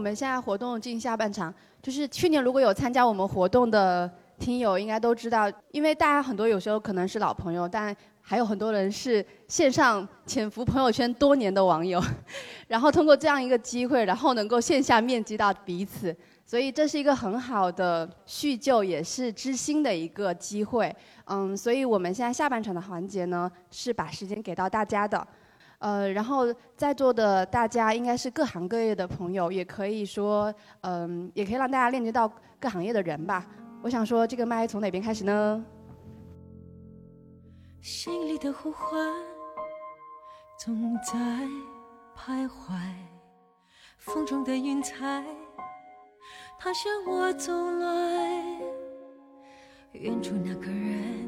[0.00, 12.02] 我们现在活动进下半场，就是去年如果有参加我们活动的听友，应该都知道，因为大家很多有时候可能是老朋友，但还有很多人是线上潜伏朋友圈多年的网友，
[12.66, 20.96] 然后通过这样一个机会，然后能够线下面基到彼此，所以这是一个很好的叙旧，也是知心的一个机会。
[21.26, 25.28] 嗯，所以我们现在下半场的环节呢，是把时间给到大家的。
[25.80, 32.30] 呃，然后在座的大家应该是各行各业的朋友，也可以说，嗯，也可以让大家链接到
[32.60, 33.46] 各行业的人吧。
[33.82, 35.64] 我想说，这个麦从哪边开始呢？
[37.80, 39.10] 心里的呼唤
[40.58, 41.14] 总在
[42.14, 42.78] 徘徊，
[43.96, 45.24] 风中的云彩，
[46.58, 48.60] 它向我走来，
[49.92, 51.26] 远处那个人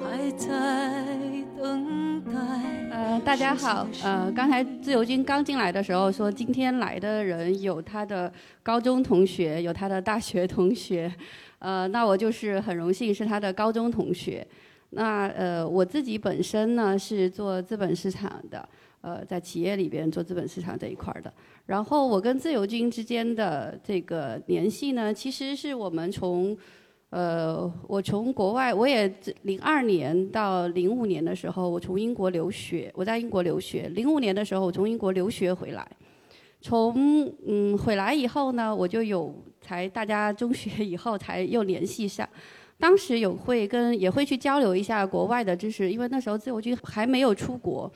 [0.00, 1.51] 还在。
[1.64, 8.32] 呃，大家好，呃，刚才自由军刚进来的时候说，今天来的人有他的
[8.64, 11.12] 高中同学，有他的大学同学，
[11.60, 14.44] 呃，那我就是很荣幸是他的高中同学。
[14.90, 18.68] 那呃，我自己本身呢是做资本市场的，
[19.00, 21.32] 呃，在企业里边做资本市场这一块的。
[21.66, 26.56] 然后我跟自由军之间的这个联系呢，其实是我们从，
[27.12, 33.86] 呃，我从国外，我也零二年到零五年的时候，我从英国留学，我在英国留学。
[33.94, 35.86] 零五年的时候，我从英国留学回来，
[36.62, 42.26] 从嗯回来以后呢，我就有才大家中学以后才又联系上。
[42.78, 47.92] 当时有会跟也会去交流一下国外的知识，因为那时候自由军还没有出国，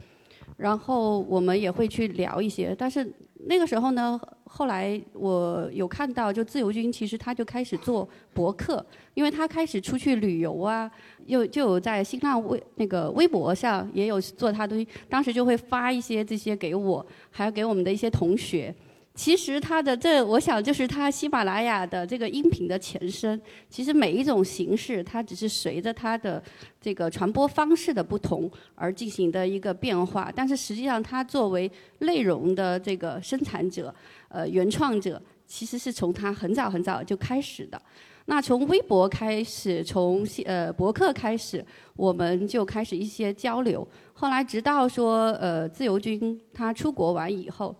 [0.59, 2.77] 然后我们也会去聊一些。
[2.79, 3.11] 但是
[3.49, 10.91] 那个时候呢，后来我有看到，就自由军其实他就开始做博客，因为他开始出去旅游啊，
[11.27, 18.75] 又就有在新浪微那个微博上也有做他东西，当时就会发一些这些给我，还有给我们的一些同学。
[19.17, 23.41] 其实它的这，我想就是它喜马拉雅的这个音频的前身。
[23.71, 26.41] 其实每一种形式，它只是随着它的
[26.79, 30.31] 这个传播方式的不同而进行的一个变化。
[30.37, 31.69] 但是实际上，它作为
[32.01, 33.93] 内容的这个生产者、
[34.29, 37.81] 呃原创者，其实是从它很早很早就开始的。
[38.27, 41.65] 那从微博开始，从呃博客开始，
[41.97, 43.89] 我们就开始一些交流。
[44.13, 47.75] 后来直到说呃自由军他出国完以后。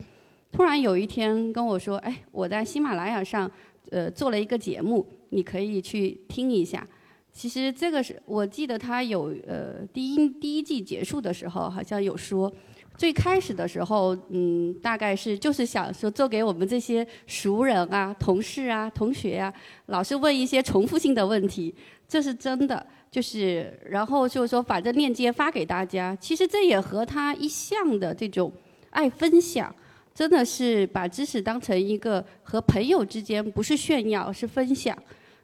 [0.53, 3.51] 突然有一天跟我说：“哎，我在喜马拉雅上，
[3.91, 6.87] 呃，做了一个节目，你可以去听一下。”
[7.33, 12.51] 其实这个是我记得他有呃第一第一季结束的时候好像有说，
[12.97, 19.53] 最开始的时候，嗯，大概是就是想说做给我们这些熟人啊、同事啊、同学啊，
[19.87, 21.75] 老是问一些重复性的问题，
[22.09, 22.87] 这是真的。
[23.11, 28.53] 就是然后就是说把这链接发给大家，其实这也和他一向的这种
[28.91, 29.75] 爱分享。
[30.17, 34.97] 真的是把知识当成一个和朋友之间不是炫耀，是分享，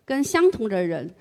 [0.02, 1.14] 跟相同的人，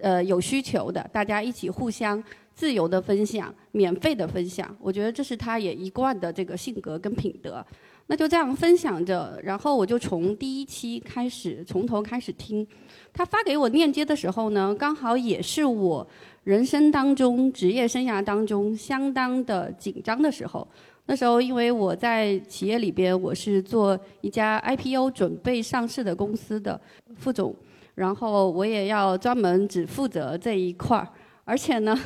[0.00, 2.22] 呃，有需求的，大家一起互相
[2.54, 4.72] 自由的分享，免费的分享。
[4.78, 7.66] 我觉得这是他也一贯的这个性格跟品德。
[8.06, 12.64] 那就这样分享着，然后我就从第一期开始，从头开始听。
[13.12, 16.06] 他发给我链接的时候呢，刚好也是我
[16.44, 20.68] 人生当中、职业生涯当中相当的紧张的时候。
[21.06, 26.80] 那时候，因为我在企业里边，我是做一家 IPO 准备上市的公司的
[27.16, 27.54] 副总，
[27.96, 31.08] 然后我也要专门只负责这一块儿。
[31.44, 31.98] 而且呢，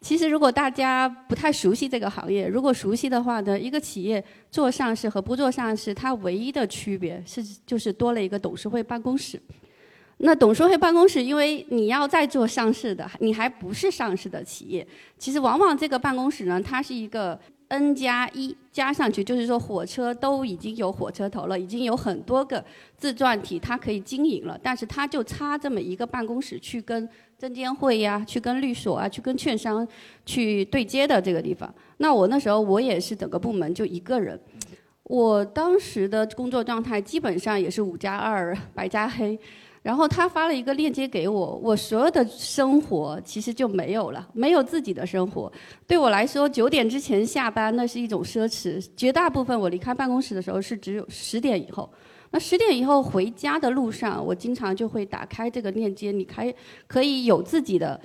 [0.00, 9.40] 其实如果大家不太熟悉这个行业，如果熟悉的话呢，一个企业做上市和不做上市，它唯一的区别是就是多了一个董事会办公室。
[10.18, 14.84] 那董事会办公室，因为你要在做上市的，你还不是上市的企业，
[15.16, 17.38] 其实往往这个办公室呢，它是一个。
[17.68, 22.64] N 加一加上去，就是说火车都已经有火车头了，已经有很多个
[22.96, 24.58] 自传体，它可以经营了。
[24.62, 29.86] 但是它就差这么一个办公室，去跟证监会呀，去跟律所啊，去跟券商
[30.24, 31.74] 去对接的这个地方。
[31.96, 34.38] 那我那时候我也是整个部门就一个人，
[35.02, 39.38] 我当时的工作状态基本上也是五加二白加黑。
[39.86, 45.50] 然后他发了一个链接给我，我所有的生活其实就没有了，没有自己的生活。
[45.86, 48.84] 对我来说，九点之前下班那是一种奢侈。
[48.96, 51.88] 绝大部分我离开办公室的时候是只有十点以后。
[52.32, 56.52] 那十点以后回家的路上，我经常就会打开这个链接，你开
[56.88, 58.00] 可以有自己的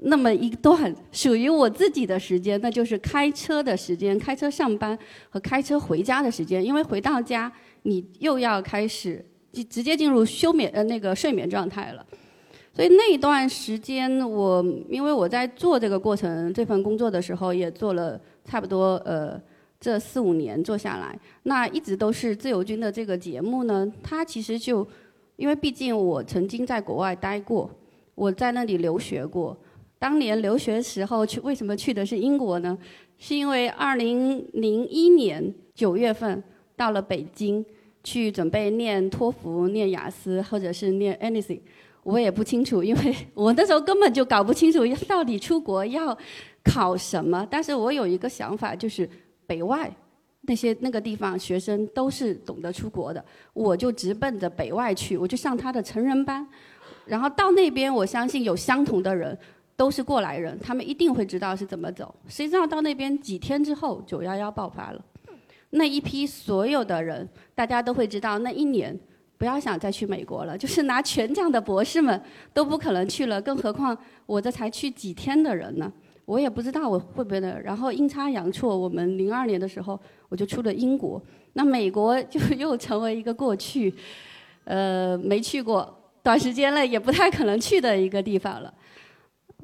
[0.00, 4.98] 那么一段属于我自己的时间，那就是开车的时间，开车上班
[5.30, 6.62] 和开车回家的时间。
[6.62, 7.50] 因为回到家，
[7.84, 9.24] 你又要开始。
[9.52, 12.04] 就直接进入休眠呃那个睡眠状态了，
[12.74, 19.40] 所以那一段时间我因为我在做这个过程这份工作的时候也做了差不多呃
[19.78, 24.86] 这四五年做下来，那一直都是自由军的这个节目呢，它其实就，
[25.36, 27.68] 因为毕竟我曾经在国外待过，
[28.14, 29.56] 我在那里留学过。
[29.98, 32.78] 当年留学时候去，为什么去的是英国呢？
[33.18, 36.42] 是因为二零零一年九月份
[36.76, 37.64] 到了北京，
[38.04, 41.60] 去准备念托福、念雅思或者是念 anything，
[42.02, 46.16] 我也不清楚，因为 我那时候根本就搞不清楚到底出国要
[46.64, 47.46] 考什么。
[47.50, 49.08] 但是我有一个想法，就是
[49.46, 49.90] 北外
[50.42, 56.46] 那些那个地方学生都是懂得出国的，我就直奔着北外去，我就上他的成人班，
[57.06, 59.38] 然后到那边，我相信有相同的人。
[59.74, 62.14] 都是过来人，他们一定会知道是怎么走。
[62.28, 65.04] 谁知道到那边几天之后，九幺幺爆发了，
[65.74, 68.98] 那一批所有的人，大家都会知道，那一年
[69.38, 72.20] 不要想再去美国了，就是拿全奖的博士们
[72.52, 73.96] 都不可能去了，更何况
[74.26, 75.90] 我这才去几天的人呢？
[76.24, 77.60] 我也不知道我会不会的。
[77.62, 79.98] 然后阴差阳错，我们零二年的时候
[80.28, 81.20] 我就出了英国，
[81.54, 83.92] 那美国就又成为一个过去，
[84.64, 85.92] 呃，没去过，
[86.22, 88.72] 短时间内也不太可能去的一个地方了。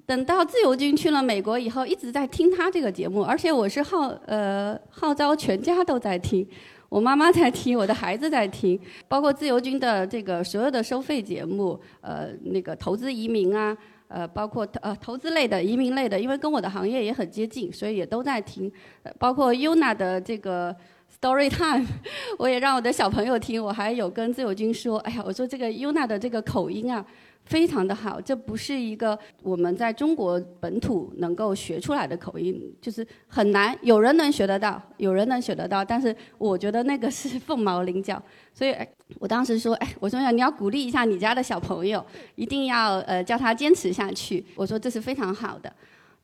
[0.09, 6.49] 等到自由军去了美国以后，一直在听他这个节目，而且我是号呃号召全家都在听，
[6.89, 13.77] 我妈妈在听，我的孩子在听，包括自由军的这个所有的收费节目，呃那个投资移民啊，
[14.09, 18.73] 呃包括呃投资类的、移民类的，因为跟我的行业也很接近，所以也都在听，
[19.19, 20.75] 包括 Yuna 的这个
[21.21, 21.87] Story Time，
[22.41, 27.05] 我也让我的小朋友听，我还有跟自由军说，哎呀，我说这个 Yuna 的这个口音啊。
[27.49, 38.23] 非常的好，这不是一个我们在中国本土能够学出来的口音，就是很难，有人能学得到，有人能学得到，但是我觉得那个是凤毛麟角。
[38.53, 38.77] 所以，
[39.19, 42.05] 我当时说，哎，我说呀，你要鼓励一下你家的小朋友，
[42.35, 44.45] 一定要呃叫他坚持下去。
[44.55, 45.73] 我说这是非常好的。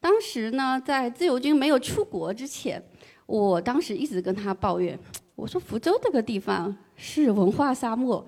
[0.01, 2.83] 当时呢，在自由军没有出国之前，
[3.25, 4.99] 我当时一直跟他抱怨，
[5.37, 8.27] 我说福州这个地方是文化沙漠，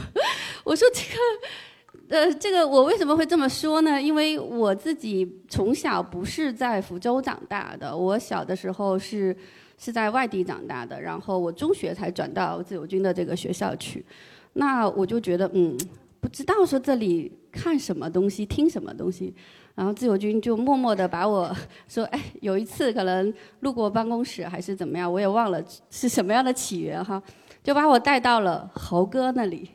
[0.64, 1.16] 我说这个。
[2.08, 4.00] 呃，这个我为什么会这么说呢？
[4.00, 9.34] 因为我自己从小不是在福州长大的，我小的时候是
[9.78, 14.04] 是在外地长大的，然后我中学才转到自由军的这个学校去。
[14.54, 15.76] 那我就觉得，嗯，
[16.20, 19.34] 不知道说这里看什么东西，听什么东西。
[19.74, 21.50] 然后自由军就默默的把我
[21.88, 27.22] 说，哎，有一次可能路过办公室还是怎么样，我也忘了是什么样的起源哈，
[27.62, 29.70] 就把我带到了猴哥那里。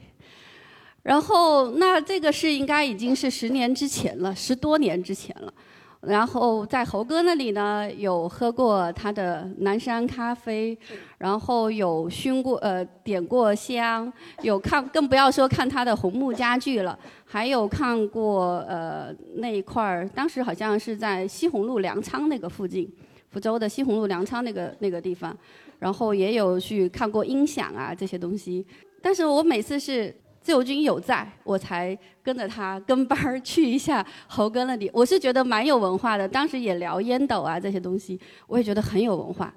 [1.08, 5.54] 然后，那这个是应该已经是十年之前了，十多年之前了。
[6.02, 10.78] 然后在猴哥那里呢，有喝过他的南山咖啡，
[11.18, 14.12] 然后有熏过呃点过香，
[14.42, 22.86] 有看更不要说看他的红木家具了，还有看过呃那一块儿，当时好像是在西红路粮仓那个附近，
[23.30, 25.36] 福州的西红路粮仓那个那个地方，
[25.80, 28.66] 然后也有去看过音响啊这些东西，
[29.02, 30.14] 但是我每次是。
[30.48, 34.90] 自由军有在，我才跟着他跟班儿去一下猴哥那里。
[34.94, 38.18] 我是觉得蛮有文化的，当时也聊烟斗啊这些东西，
[38.48, 39.54] 我也觉得很有文化。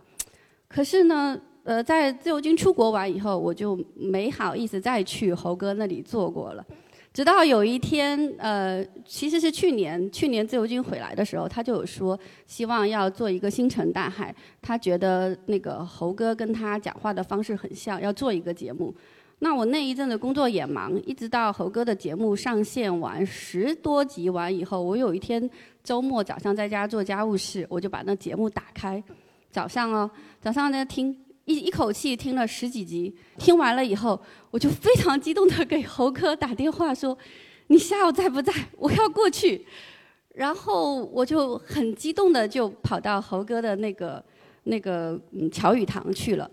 [0.66, 6.66] 可是呢，呃，在自由军出国完以后，我就没好意思再去猴哥那里做过了。
[7.12, 18.92] 直到有一天，呃，其实是去年，去年自由军回来的时候，他就有说希望要做一个星辰大海，他觉得那个猴哥跟他讲话的方式很像，要做一个节目。
[19.42, 25.50] 那我那一阵的工作也忙，一直到猴哥的节目上线完十多集完以后，我有一天
[25.82, 29.02] 周末早上在家做家务事，我就把那节目打开，
[29.50, 31.16] 早上哦，早上在听
[31.46, 34.20] 一一口气听了十几集，听完了以后，
[34.50, 37.16] 我就非常激动的给猴哥打电话说
[37.68, 38.52] ：“你下午在不在？
[38.76, 39.66] 我要过去。”
[40.34, 44.22] 然后我就很激动的就跑到猴哥的那个
[44.64, 46.48] 那个嗯乔语堂去了。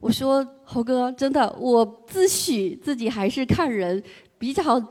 [0.00, 4.02] 我说猴哥，真的，我自诩自己还是看人
[4.38, 4.82] 比较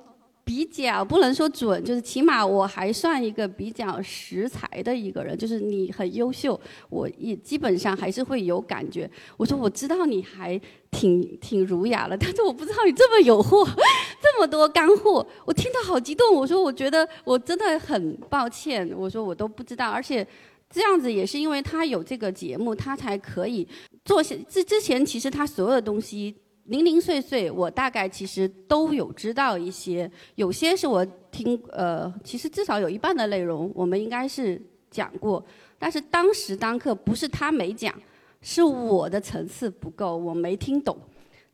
[0.43, 5.35] 比较不能说准，就是起码我还算一个比较识才的一个人。
[5.35, 9.09] 就是你很优秀，我也基本上还是会有感觉。
[9.35, 10.59] 我说我知道你还
[10.91, 13.67] 挺挺儒雅了，但是我不知道你这么有货，
[14.21, 16.35] 这么多干货，我听得好激动。
[16.35, 20.25] 我说我觉得我真的很抱歉，我说我都不知道，而且
[20.69, 23.67] 这样子也是因为他有这个节目，他才可以。
[24.09, 30.09] 做些之之前，其实他所有的东西零零碎碎，我大概其实都有知道一些。
[30.33, 35.45] 有些是我听，呃，其实至少有一半的内容我们应该是讲过。
[35.77, 37.93] 但是当时当刻不是他没讲，
[38.41, 40.97] 是我的层次不够，我没听懂。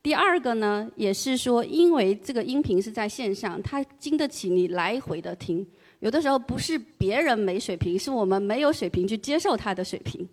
[0.02, 5.68] 第二个呢，也是说，因为这个音频是在线上，它经得起你来回的听。
[6.00, 10.26] 有的时候不是别人没水平，是我们没有水平去接受他的水平。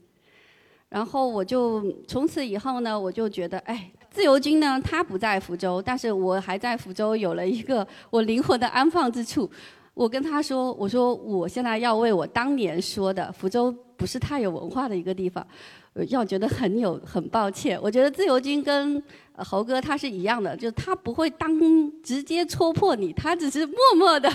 [0.93, 9.51] 然后我就从此以后呢，我就觉得，哎，自由军呢，他不在福州，但是我还在福州有了一个我灵魂的安放之处。
[9.95, 15.47] 我跟他说，我说我现在要为我当年说的福州不是太有文化的一个地方，
[16.09, 17.79] 要觉得很有很抱歉。
[17.81, 19.03] 我觉得自由军跟
[19.37, 21.51] 猴哥他是一样的，就是他不会当
[22.03, 24.31] 直接戳破你，他只是默默的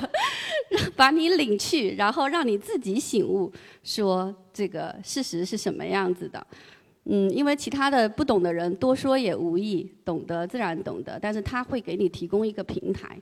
[0.95, 3.51] 把你领去，然后让你自己醒悟，
[3.83, 6.45] 说这个事实是什么样子的。
[7.05, 13.19] 嗯，因为其他的不懂的人多说也无益，懂得自然懂得，但是他会给你提供一个平台。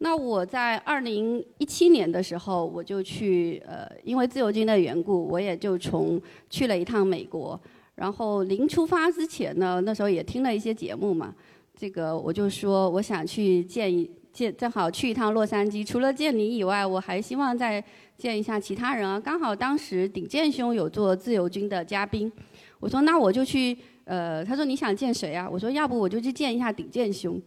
[0.00, 7.60] 那我在二零一七年的时候，我就去呃，因为自由军的缘故，我也就从去了一趟美国。
[7.96, 11.34] 然后临出发之前呢，那时候也听了一些节目嘛，
[11.76, 17.82] 这个我就说我想去见一见，正好去一趟洛杉矶，除了见你以外，我还希望再
[18.16, 19.18] 见一下其他人啊。
[19.18, 22.30] 刚好当时鼎健兄有做自由军的嘉宾，
[22.78, 25.50] 我说那我就去，呃，他说你想见谁啊？
[25.50, 27.42] 我说要不我就去见一下鼎健兄。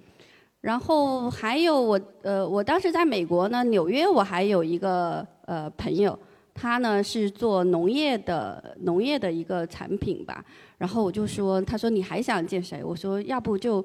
[0.62, 6.18] 然后还有我，呃，我当时在美国呢，纽约我还有一个呃朋友。
[6.54, 10.44] 他呢是做农业的，农业的一个产品吧。
[10.78, 12.84] 然后我就说，他说你还想见谁？
[12.84, 13.84] 我说要不就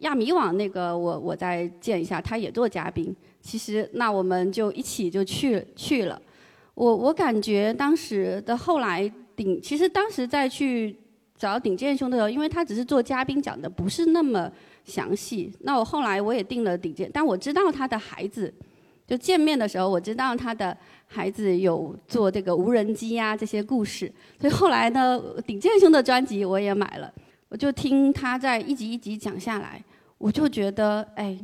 [0.00, 3.14] 亚米网那个，我我再见一下，他也做嘉宾。
[3.40, 6.20] 其实那我们就一起就去去了。
[6.74, 10.94] 我我感觉当时的后来顶，其实当时再去
[11.38, 14.50] 找顶剑兄的时候，因为他只是做嘉宾，讲的不是那么
[14.84, 15.52] 详细。
[15.60, 18.52] 那我后来我也定了顶剑，但我知道他的孩子。
[19.06, 20.74] 就见面的时候，我知道他的
[21.06, 24.10] 孩子有做这个无人机呀这些故事，
[24.40, 27.12] 所以后来呢，鼎健兄的专辑我也买了，
[27.50, 29.84] 我就听他在一集一集讲下来，
[30.16, 31.38] 我就觉得，哎，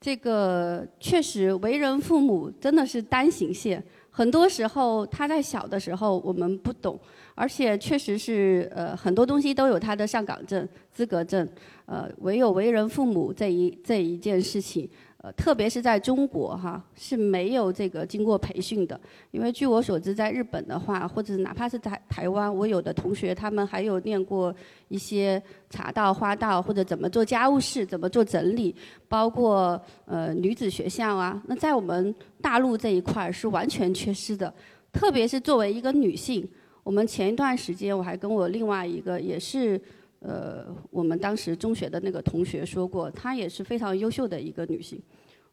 [0.00, 6.98] 这个确实为人父母真的是单行线，很多时候他在小的时候我们不懂，
[7.40, 11.48] 而且确实是呃很多东西都有他的上岗证、资格证，
[11.86, 14.86] 呃，唯有为人父母这一这一件事情。
[15.22, 18.98] 呃，特别是在中国哈是没有这个经过培训的，
[19.32, 24.54] 因为据我所知，在日本的话，或者哪怕是在台湾，我有的同学他们还有念过
[24.88, 28.74] 一些茶道、花道，或者怎么做家务事、怎么做整理，
[29.08, 31.42] 包括呃女子学校啊。
[31.46, 34.50] 那在我们大陆这一块儿是完全缺失的，
[34.90, 36.48] 特别是作为一个女性，
[36.90, 39.80] 我们前一段时间我还跟我另外一个也是。
[40.22, 45.00] 呃，我们当时中学的那个同学说过，她也是非常优秀的一个女性。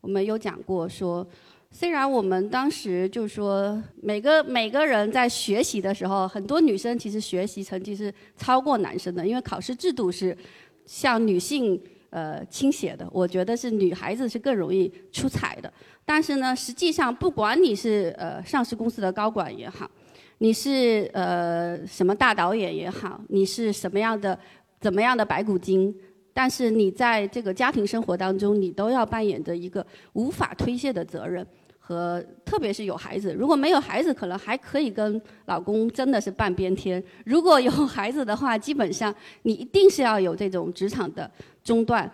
[0.02, 1.26] 我们有讲过说，
[1.72, 10.38] 虽然我们当时就是说每个每个人在学习的时候，很多女生其实学习成绩是超过男生的，因为考试制度是
[10.86, 13.08] 向女性呃倾斜的。
[13.14, 15.72] 我觉得是女孩子是更容易出彩的。
[16.04, 19.90] 但是呢，实际上不管你是呃上市公司的高管也好，
[20.40, 24.38] 你是呃什么大导演也好，你是什么样的？
[24.80, 25.92] 怎么样的白骨精？
[26.32, 31.44] 但是你在这个家庭生活当中，你都要扮演着一个无法推卸的责任，
[31.80, 33.34] 和特别是有孩子。
[33.34, 41.30] 如果没有孩子，可能还可以跟老公真的是半边天；如果有孩子的话，基本上你一定是要有这种职场的
[41.64, 42.08] 中断，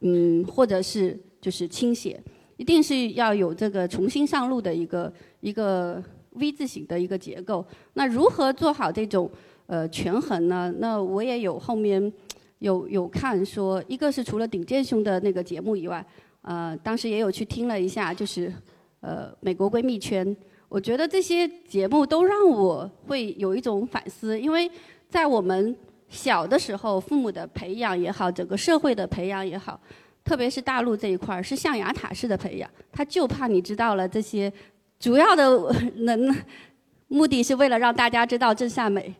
[0.00, 2.20] 嗯，或者是就是倾斜，
[2.56, 6.02] 一定是要有这个重新上路的一个一个
[6.38, 7.64] V 字形的一个结构。
[7.92, 9.30] 那如何做好这种？
[9.70, 10.72] 呃，权衡呢？
[10.78, 12.10] 那我也有后面
[12.60, 16.02] 有有看说，一个是除了顶尖兄的那个节目以外，
[16.40, 18.50] 呃，当时也有去听了一下，就是
[19.00, 20.34] 呃美国闺蜜圈。
[20.70, 24.70] 我觉得这些节目都让我会有一种反思，因为
[25.10, 25.76] 在我们
[26.08, 29.78] 小的时候，父母的培养也好，整个社会的培养也好，
[30.24, 34.50] 特别是大陆这一块儿是象牙塔式的培养，他就怕你知道了这些，
[34.98, 36.34] 主要的 能
[37.08, 39.14] 目的是为了让大家知道真善美。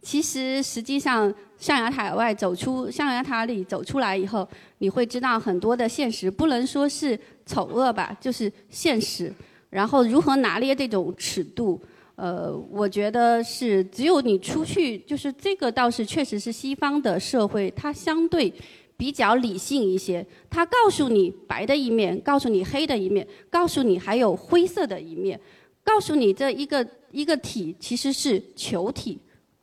[0.00, 4.46] 其实，实际上，象牙塔外走出象牙塔里走出来以后，
[4.78, 9.32] 你会知道很多的现实，不能说是丑恶吧，就是现实。
[9.70, 11.80] 然后如何拿捏这种尺度？
[12.16, 18.52] 呃，我觉得是只有你出去，就是这个倒是确实是西方的社会，它相对
[18.96, 20.24] 比较理性一些。
[20.50, 25.40] 它告诉你白的一面，告诉你黑的一面，告诉你还有灰色的一面，
[25.84, 29.18] 告诉你这一个一个体其实是球体。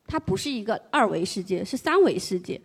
[0.06, 2.60] 它不是一个二维世界，是三维世界。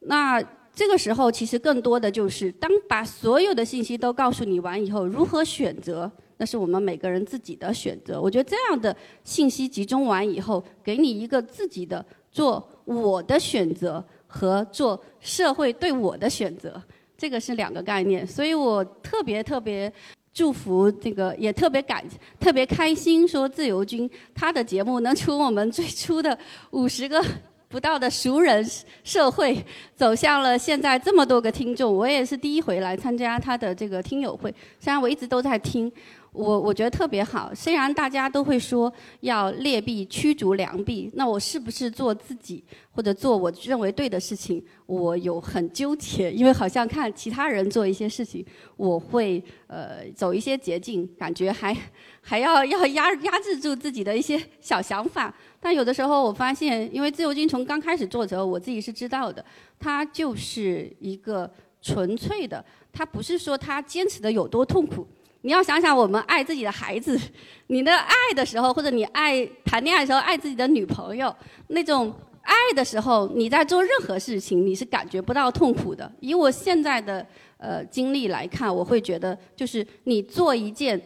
[0.00, 0.42] 那
[0.74, 8.18] 这个时候，其实更多的就是，当把所有的信息都告诉你完以后，如何选择，那是我们每个人自己的选择。
[8.18, 16.82] 我觉得这样的信息集中完以后，给你一个自己的做我的选择和做社会对我的选择，
[17.16, 18.26] 这个是两个概念。
[18.26, 19.92] 所以我特别特别。
[20.34, 22.02] 祝福这个也特别感
[22.40, 26.38] 特别开心，说自由军他的节目能从我们最初的
[26.70, 27.22] 五十个
[27.68, 28.66] 不到的熟人
[29.04, 29.62] 社会，
[29.94, 31.94] 走向了现在这么多个听众。
[31.94, 35.92] 我也是第一回来参加他的这个听友会，虽然我一直都在听。
[36.32, 48.42] 我我觉得特别好，虽然大家都会说要劣币驱逐良币，那我是不是做自己或者做我认为对的事情，我有很纠结，因为好像看其他人做一些事情，
[48.78, 51.76] 我会呃走一些捷径，感觉还
[52.22, 55.34] 还要 要压压制住自己的一些小想法。
[55.60, 59.44] 但有的时候我发现，因为自由军从刚开始做的时候，我自己是知道的，
[59.78, 65.06] 它就是一个纯粹的，它不是说他坚持的有多痛苦。
[65.42, 67.18] 你要想想，我们爱自己的孩子，
[67.68, 71.34] 你的爱的时候，或者你爱谈恋爱的时候，爱自己的女朋友，
[71.68, 76.10] 那种爱的时候，你在做任何事情，你是感觉不到痛苦的。
[76.20, 77.26] 以我现在的
[77.58, 81.00] 呃经历来看，我会觉得，就是你做一件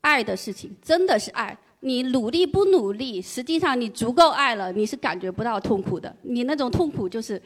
[0.00, 1.56] 爱的事情，真的是爱。
[1.80, 6.14] 你努力不努力，实际上你足够爱了，你是感觉不到痛苦的。
[6.22, 7.40] 你那种痛苦就是。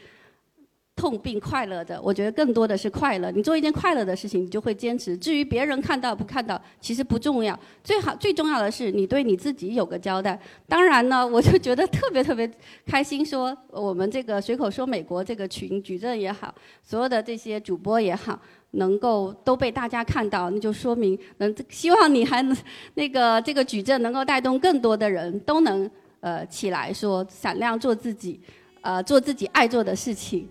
[0.99, 3.31] 痛并快乐的，我觉得更多的是快乐。
[3.31, 5.17] 你做一件快乐的事情，你就会坚持。
[5.17, 7.57] 至于别人看到不看到，其实不重要。
[7.81, 10.37] 最好最重要的是你对你自己有个交代。
[10.67, 12.51] 当然呢，我就觉得特别特别
[12.85, 16.53] 开心，说我们这个随口说美国这个群矩阵也好，
[16.83, 18.37] 所有的这些主播也好，
[18.71, 22.57] 能够都被大家看到，那就说明能希望你还能
[22.95, 25.89] 那个这个矩阵能够带动更多的人都能
[26.19, 28.37] 呃起来说闪亮做自己，
[28.81, 30.45] 呃做自己爱做的事情。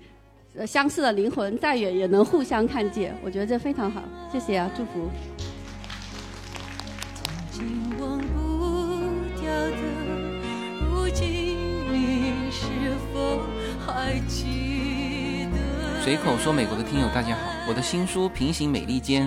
[0.67, 5.11] 相似的灵魂再远也能互相看见，我觉得这非常好，谢谢啊，祝福。
[16.03, 19.27] 随口说美国的听友大家好，我的新书《平行美利坚》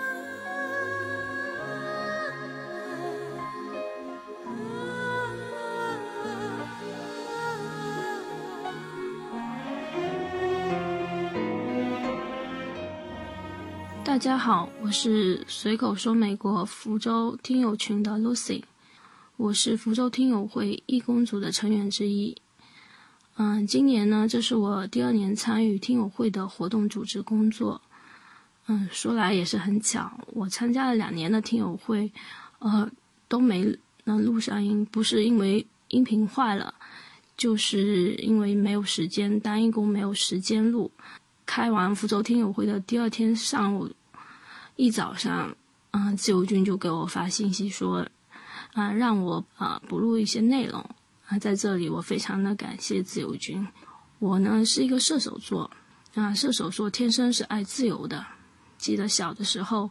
[14.11, 18.61] 大家好，我是随口说美国福州听友群的 Lucy，
[19.37, 22.35] 我是福州听友会义工组的成员之一。
[23.37, 27.81] 嗯，今年呢，这是我第二年参与听友会的活动组织工作。
[28.67, 32.11] 嗯，说来也是很巧，我参加了两年的听友会，
[32.59, 32.91] 呃，
[33.29, 36.73] 都没能录上音，不是因为音频坏了，
[37.37, 40.91] 就是因为没有时间，单义工没有时间录。
[41.45, 43.89] 开完福州听友会的第二天上午。
[44.81, 45.55] 一早上，
[45.91, 48.03] 嗯，自由军就给我发信息说，
[48.73, 50.83] 啊，让我啊补录一些内容
[51.27, 53.67] 啊，在这里我非常的感谢自由军。
[54.17, 55.69] 我呢是一个射手座，
[56.15, 58.25] 啊，射手座天生是爱自由的。
[58.79, 59.87] 记得小的时候，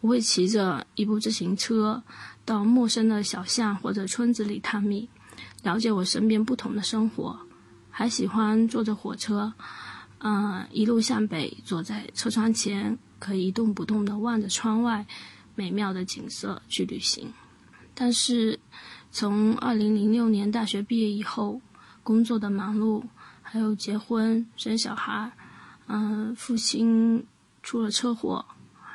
[0.00, 2.02] 我会骑着一部自行车
[2.44, 5.08] 到陌生的小巷或者村子里探秘，
[5.62, 7.38] 了解我身边不同的生活，
[7.90, 9.52] 还喜欢坐着火车，
[10.18, 12.98] 嗯，一路向北，坐在车窗前。
[13.22, 15.06] 可以一动不动地望着窗外
[15.54, 17.32] 美妙的景色去旅行，
[17.94, 18.58] 但是
[19.12, 21.60] 从二零零六年大学毕业以后，
[22.02, 23.04] 工作的忙碌，
[23.40, 25.30] 还有结婚生小孩，
[25.86, 27.24] 嗯，父亲
[27.62, 28.44] 出了车祸，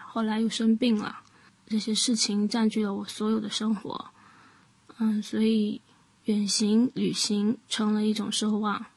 [0.09, 1.19] 后来又生病了，
[1.65, 4.07] 这些事情占据了我所有的生活，
[4.97, 5.79] 嗯，所以
[6.25, 8.87] 远行旅行成了一种奢望。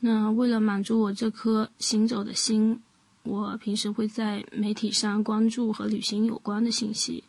[0.00, 2.82] 那为了满足我这颗行走的心。
[3.22, 7.22] 我平时会在媒体上关注和旅行有关的信息。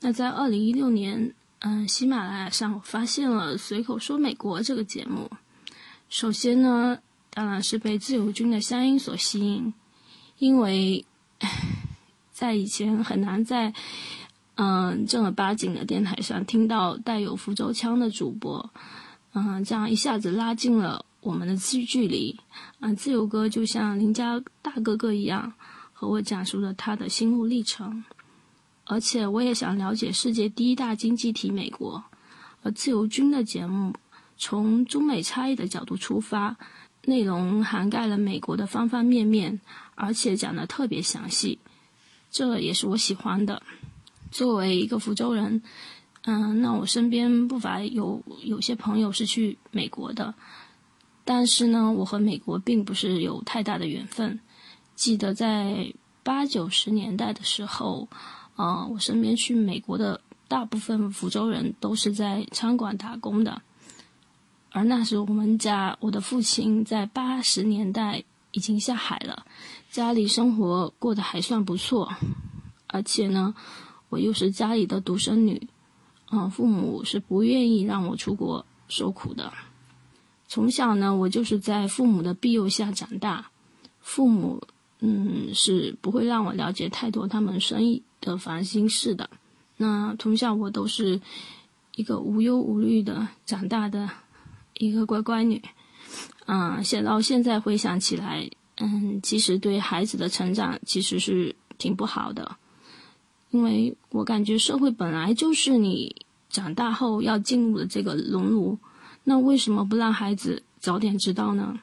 [0.00, 5.30] 那在二零一六年，嗯，喜马拉雅上我发现了《随口说美国》这个节目。
[6.08, 6.98] 首先呢，
[7.30, 9.72] 当然是被自由军的乡音所吸引，
[10.38, 11.04] 因为
[12.32, 13.72] 在以前很难在
[14.56, 18.70] 嗯正儿八经的电台上听到带有福州腔的主播，
[19.34, 21.04] 嗯，这样一下子拉近了。
[21.20, 22.38] 我们的距距离，
[22.80, 25.52] 啊，自由哥就像邻家大哥哥一样，
[25.92, 28.04] 和我讲述了他的心路历程。
[28.84, 32.02] 而且我也想了解世界第一大经济体美国。
[32.62, 33.94] 而自由军的节目
[34.36, 36.56] 从中美差异的角度出发，
[37.04, 39.60] 内容涵盖了美国的方方面面，
[39.94, 41.58] 而且讲的特别详细，
[42.30, 43.62] 这也是我喜欢的。
[44.30, 45.62] 作为一个福州人，
[46.22, 50.34] 嗯，那我身边不乏有有些朋友是去美国的。
[51.30, 54.40] 但是呢，我和美国并不是有太大的缘分。
[54.94, 58.08] 记得在八九十年代的时候，
[58.56, 63.60] 啊，我身边去美国的大部分福州人都是在餐馆打工的，
[64.70, 69.44] 而那时我们家我的父亲在八十年代已经下海了，
[69.90, 72.10] 家里生活过得还算不错，
[72.86, 73.54] 而且呢，
[74.08, 75.68] 我又是家里的独生女，
[76.30, 79.52] 嗯，父母是不愿意让我出国受苦的。
[80.48, 83.50] 从小呢，我就是在父母的庇佑下长大，
[84.00, 84.62] 父母
[85.00, 89.28] 嗯是不会让我了解太多他们生意的烦心事的。
[89.76, 91.20] 那从小我都是
[91.94, 94.10] 一个无忧无虑的长大的
[94.78, 95.62] 一个乖乖女。
[96.46, 102.56] 嗯，现到现在回想起来，嗯，其实对孩子的成长其实是挺不好的，
[103.50, 106.16] 因为我感觉社会本来就是你
[106.48, 108.78] 长大后要进入的这个熔炉。
[109.28, 111.78] 那为什么不让孩子早点知道呢？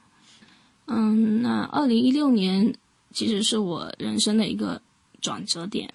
[0.87, 2.73] 嗯，那二零一六年
[3.11, 4.81] 其实是我人生的一个
[5.21, 5.93] 转折点。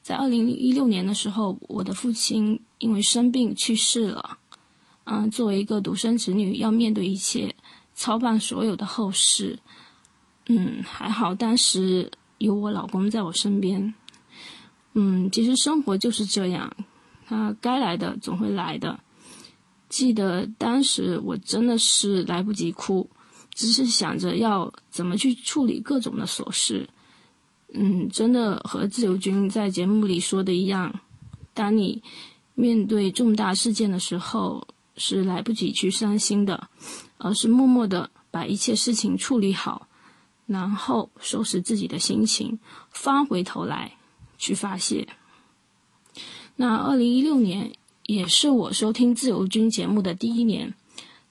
[0.00, 4.38] 在二零一六年的时候，我的父亲因为生病去世了。
[5.04, 7.54] 嗯，作为一个独生子女，要面对一切，
[7.94, 9.58] 操办所有的后事。
[10.46, 13.92] 嗯，还好当时有我老公在我身边。
[14.94, 16.74] 嗯，其实生活就是这样，
[17.26, 18.98] 他该来的总会来的。
[19.92, 23.06] 记得当时我真的是来不及哭，
[23.52, 26.88] 只是想着要怎么去处理各种的琐事。
[27.74, 30.98] 嗯，真的和自由军在节目里说的一样，
[31.52, 32.02] 当你
[32.54, 36.70] 面对重大事件的时候，是来不及去伤心的，
[37.18, 39.88] 而是默默的把一切事情处理好，
[40.46, 42.58] 然后收拾自己的心情，
[42.90, 43.92] 翻回头来
[44.38, 45.06] 去发泄。
[46.56, 47.74] 那二零一六年。
[48.04, 50.74] 也是我收听自由军节目的第一年，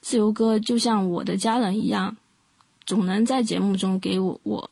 [0.00, 2.16] 自由哥就像我的家人一样，
[2.86, 4.70] 总能在节目中给我我，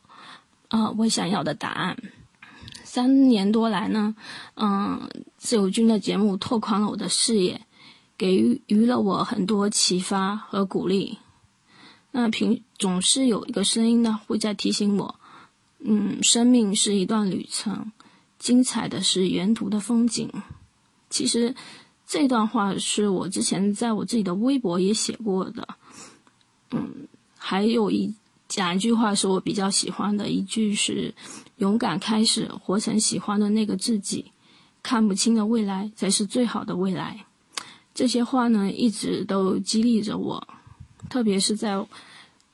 [0.69, 1.97] 啊，我想要的答案。
[2.83, 4.17] 三年多来呢，
[4.55, 7.61] 嗯，自由军的节目拓宽了我的视野，
[8.17, 8.35] 给
[8.67, 11.19] 予了我很多启发和鼓励。
[12.13, 15.15] 那平总是有一个声音呢，会在提醒我，
[15.81, 17.93] 嗯，生命是一段旅程，
[18.39, 20.33] 精彩的是沿途的风景。
[21.11, 21.55] 其实。
[22.11, 25.69] 这段话是我之前在我自己的微博也写过的，
[26.73, 27.07] 嗯，
[27.39, 28.13] 还有一
[28.49, 31.15] 讲一句话是我比较喜欢的一句是
[31.59, 34.33] “勇敢开始，活成喜欢的那个自己，
[34.83, 37.25] 看不清的未来才是最好的未来”。
[37.95, 40.49] 这些话呢，一直都激励着我，
[41.09, 41.81] 特别是在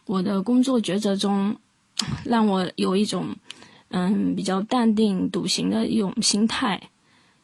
[0.05, 1.57] 我的工作抉择中，
[2.27, 3.35] 让我有一种
[3.88, 6.90] 嗯比较淡定笃行的一种心态，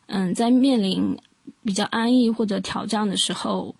[0.08, 1.16] 嗯，在面临。
[1.64, 3.74] 比较安逸或者挑战的时候，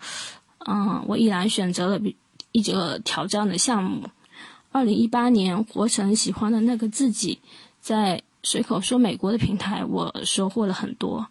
[0.67, 2.17] 嗯，我依然选择了比
[2.53, 4.09] 一个挑战的项目。
[4.71, 7.39] 二零一八年，活成喜欢的那个自己，
[7.81, 11.27] 在随口说美国的平台，我收获了很多。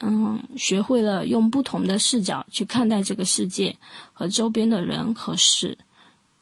[0.00, 3.76] 嗯，学会了用不同的视角去看待这个世界
[4.12, 5.78] 和周边的人和事。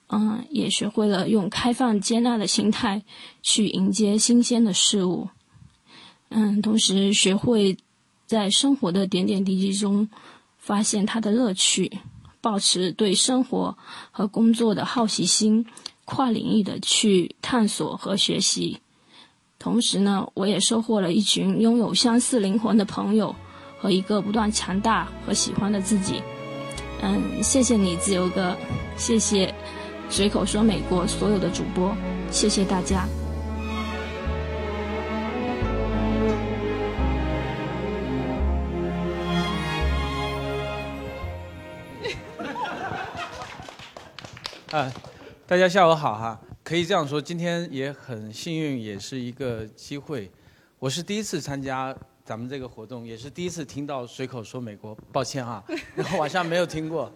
[0.09, 3.03] 嗯，也学会了用开放接纳的心态
[3.42, 5.29] 去迎接新鲜的事物。
[6.31, 7.77] 嗯，同时学会。
[8.27, 10.09] 在生活的点点滴滴中，
[10.59, 12.01] 发现它的乐趣，
[12.41, 13.77] 保持对生活
[14.11, 15.65] 和工作的好奇心，
[16.05, 18.81] 跨领域的去探索和学习。
[19.59, 23.35] 同时呢，我也收获了一群拥有相似灵魂的朋友，
[23.79, 26.21] 和一个不断强大和喜欢的自己。
[27.03, 28.57] 嗯，谢谢你，自由哥，
[28.97, 29.55] 谢谢
[30.09, 31.97] 随口说美国所有的主播，
[32.31, 33.07] 谢谢大家。
[44.72, 44.92] 啊，
[45.46, 46.40] 大家下午好哈！
[46.64, 50.29] 可以这样说，今天也很幸运，也是一个机会。
[50.81, 55.62] 我是第一次参加咱们这个活动，也是第一次听到随口说美国，抱歉啊，
[55.94, 57.12] 然后晚上没有听过。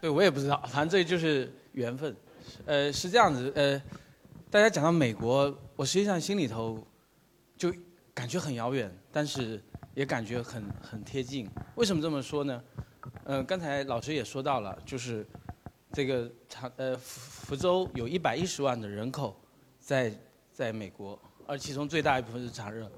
[0.00, 2.14] 对，我也不知道，反正这就是缘分。
[2.64, 3.82] 呃，是这样子，呃，
[4.48, 6.80] 大家讲到美国，我实际上心里头
[7.56, 7.74] 就
[8.14, 9.60] 感觉很遥远，但是
[9.92, 11.50] 也感觉很很贴近。
[11.74, 12.62] 为什么这么说呢？
[13.24, 15.26] 嗯，刚才老师也说到了，就是
[15.92, 19.38] 这个长呃福福州有一百一十万的人口，
[19.78, 20.12] 在
[20.52, 22.90] 在美国，而其中最大一部分是常热。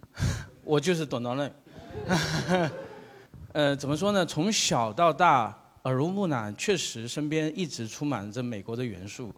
[0.64, 1.52] 我就是董东嫩。
[3.52, 4.24] 呃，怎么说呢？
[4.24, 9.34] 从小到大耳濡目染，确实身边一直充满着美国的元素。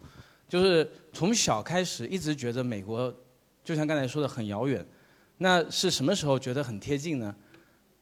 [0.47, 3.13] 就是从小开始一直觉得美国，
[3.63, 4.85] 就像刚才说的很遥远。
[5.37, 7.35] 那是什么时候觉得很贴近呢？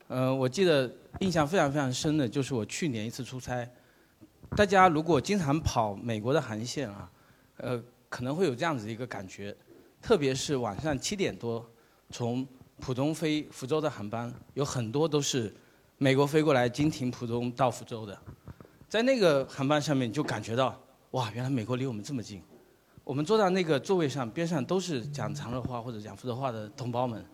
[0.07, 3.67] 呃，我记得印象非常非常深的就是我去年一次出差，
[4.55, 7.09] 大家如果经常跑美国的航线啊，
[7.57, 9.55] 呃，可能会有这样子一个感觉，
[10.01, 11.65] 特别是晚上七点多
[12.09, 12.45] 从
[12.79, 15.53] 浦东飞福州的航班，有很多都是
[15.97, 18.17] 美国飞过来经停浦东到福州的，
[18.89, 20.79] 在那个航班上面就感觉到，
[21.11, 22.41] 哇，原来美国离我们这么近。
[23.03, 27.25] 我们坐在那个座位上，边上都是讲长乐话或者讲福州话的同胞们，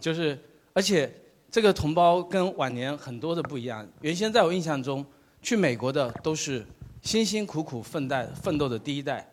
[0.00, 0.38] 就是
[0.72, 1.12] 而且
[1.50, 3.86] 这个同胞跟往年很多的不一样。
[4.00, 5.04] 原先在我印象中，
[5.40, 6.64] 去美国的都是
[7.02, 9.28] 辛辛苦苦奋斗奋斗的第一代，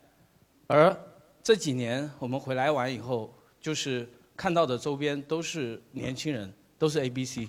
[0.67, 0.95] 而
[1.43, 7.47] 这几年我们回来完以后，就是看到的周边都是年轻人，都是 A B C。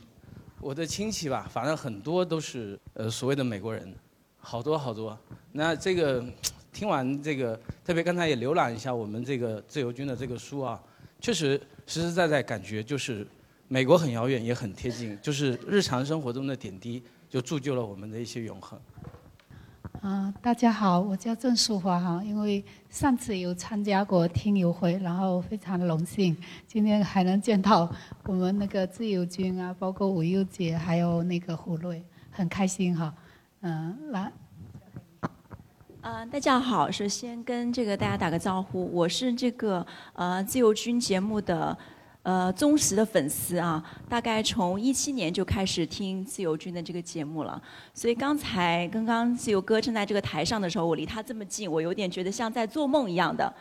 [0.60, 3.94] 我的亲戚吧，反正很多都是呃所谓的美国人，
[4.38, 5.18] 好多好多。
[5.52, 6.24] 那这个。
[6.72, 10.78] 听完这个，特别刚才也浏览一下我们这个自由军的这个书啊，
[11.18, 13.26] 确实实实在在感觉就是
[13.68, 18.78] 美国很遥远也很贴近，就是日常生活中的点滴就铸就了我们的一些永恒。
[20.00, 26.36] 啊，大家好，我叫郑淑华哈，因为上次有参加过听友会，然后非常荣幸
[26.68, 27.90] 今天还能见到
[28.24, 32.00] 我们那个自由军啊，包括吴优姐还有那个胡瑞，
[32.30, 33.12] 很开心哈，
[33.62, 34.32] 嗯，来。
[36.02, 41.76] 呃，大家好，首先跟这个大家打个招呼，我是这个呃自由军节目的
[42.26, 47.62] 呃忠实的粉丝啊，大概从一七年就开始听自由军的这个节目了，
[47.94, 53.54] 所以刚才刚刚自由哥站在这个台上的时候，我离他这么近，我有点觉得像在做梦一样的，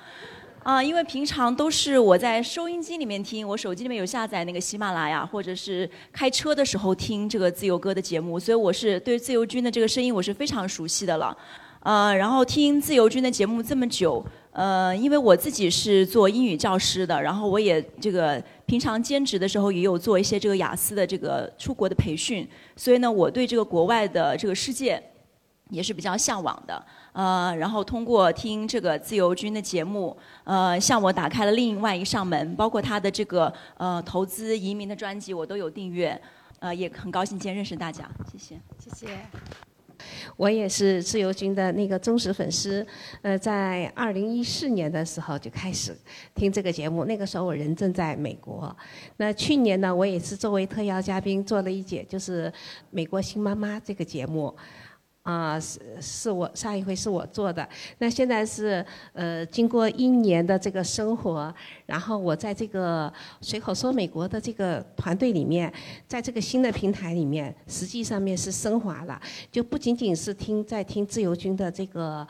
[0.63, 11.37] 啊，因为平常都是我在收音机里面听，我手机里面有下载那个喜马拉雅，或者是开车的时候听这个自由哥的节目，所以我是对自由军的这个声音我是非常熟悉的了。
[11.85, 24.99] 呃，然后听自由军的节目这么久，呃，因为我自己是做英语教师的，然后我也这个平常兼职的时候也有做一些这个雅思的这个出国的培训，所以呢，我对这个国外的这个世界
[25.69, 26.83] 也是比较向往的。
[27.13, 36.19] 呃，然后通过听这个自由军的节目，呃，向我打开了另外一扇门，包括他的这个呃投资移民的专辑，我都有订阅。
[36.59, 39.64] 呃，也很高兴今天认识大家，谢谢，谢谢。
[40.37, 42.85] 我也是自由军的那个忠实粉丝，
[43.21, 45.95] 呃，在二零一四年的时候就开始
[46.33, 48.75] 听这个节目，那个时候我人正在美国。
[49.17, 52.47] 那去年呢，我也是作为特邀嘉宾做了一节，就是
[52.89, 54.55] 《美国新妈妈》这个节目。
[55.25, 61.51] 啊，是是我上一回是我做的，那现在是呃，经过一年的这个生活，
[61.87, 63.11] 然后我在这个
[63.41, 65.73] 随口说美国的这个团队里面，
[66.07, 69.19] 在这个新的平台里面，实际上面是升华了，
[69.51, 72.27] 就不仅仅是听在听自由军的这个，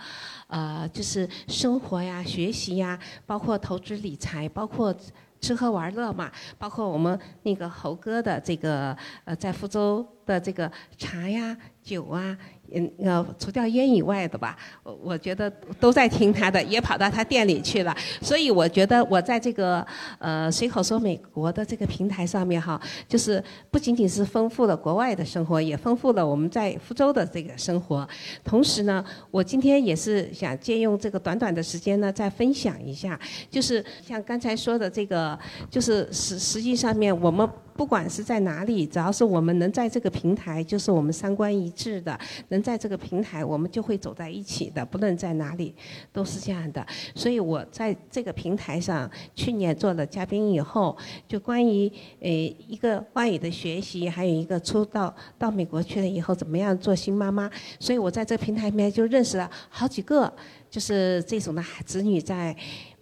[0.47, 4.95] 呃，就是生活呀、学习呀，包括投资理财，包括
[5.41, 12.35] 吃喝玩乐嘛，包括我们那个猴哥的这个呃，在福州的这个茶呀、酒啊。
[12.73, 17.95] 嗯，呃，除掉烟以外的吧，我我觉得都在听他的，也跑到他店里去了。
[18.21, 19.85] 所以我觉得我在这个
[20.19, 28.07] 呃随口说美国的这个平台上面哈，就是不仅仅是丰富了国外的生活，也丰富了我们在福州的这个生活。
[28.43, 35.37] 同时呢，我今天也是想借用这个短短的时间呢，再分享一下，就是像刚才说的这个，
[35.69, 37.47] 就是实实际上面我们。
[37.75, 44.85] 不管是在哪里，只要是我们能在这个平台，就是我们三观一致的，能在这个平台，我们就会走在一起的。
[44.85, 45.75] 不论在哪里，
[46.13, 46.85] 都是这样的。
[47.13, 50.95] 所以我在这个平台上，去年做了嘉宾以后，
[51.27, 60.33] 就关于呃一个外语的学习，还有一个出到到美国去了以后怎么样做新妈妈，所以我在这平台里面就认识了好几个，
[60.69, 62.55] 就是这种的子女在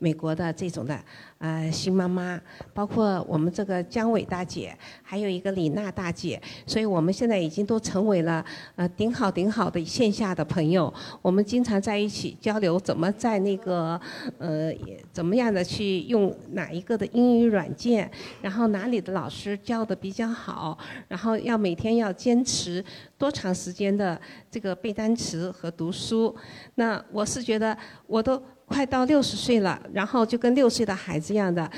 [0.03, 0.99] 美国的这种的。
[1.39, 2.39] 呃，新妈妈，
[2.73, 8.43] 包括我们这个姜伟大姐，还有一个李娜大姐，所以我们现在已经都成为了
[8.77, 10.93] 呃顶好顶好的线下的朋友。
[11.21, 13.99] 我们经常在一起交流，怎么在那个
[14.37, 14.71] 呃
[15.11, 18.09] 怎么样的去用哪一个的英语软件，
[18.41, 20.77] 然后哪里的老师教的比较好，
[21.09, 22.81] 然后要每天要坚持
[23.17, 24.17] 多长时间的
[24.49, 26.33] 这个背单词和读书。
[26.75, 28.41] 那我是觉得我都。
[28.65, 31.69] 快到六十岁了，然后就跟六岁的孩子一样的，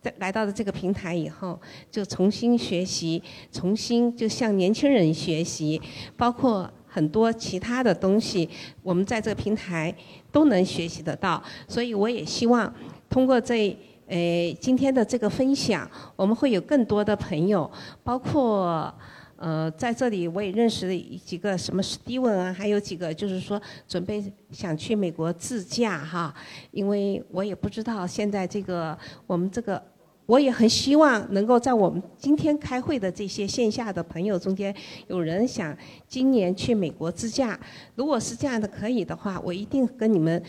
[0.00, 1.58] 在来到了这个平台以后，
[1.90, 5.80] 就重新学习，重新就向年轻人学习，
[6.16, 8.48] 包括很多其他的东西，
[8.82, 9.94] 我们在这个平台
[10.30, 11.42] 都能学习得到。
[11.66, 12.72] 所以我也希望
[13.08, 17.70] 通过这呃今天的这个分享，我们会有更多的朋友，
[18.02, 18.94] 包括。
[19.36, 26.34] 呃，在这里我也认识了几个什么史蒂文啊，还有几个就是说准备想去美国自驾哈，
[26.70, 29.82] 因为我也不知道现在这个我们这个
[30.26, 34.74] 我也很希望能够在我们今天开会的这些线下的朋友中间，
[35.08, 35.76] 有人想
[36.08, 37.58] 今年去美国自驾。
[37.96, 40.42] 如果是这样的可以的话，我一定跟你们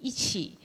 [0.00, 0.56] 一起。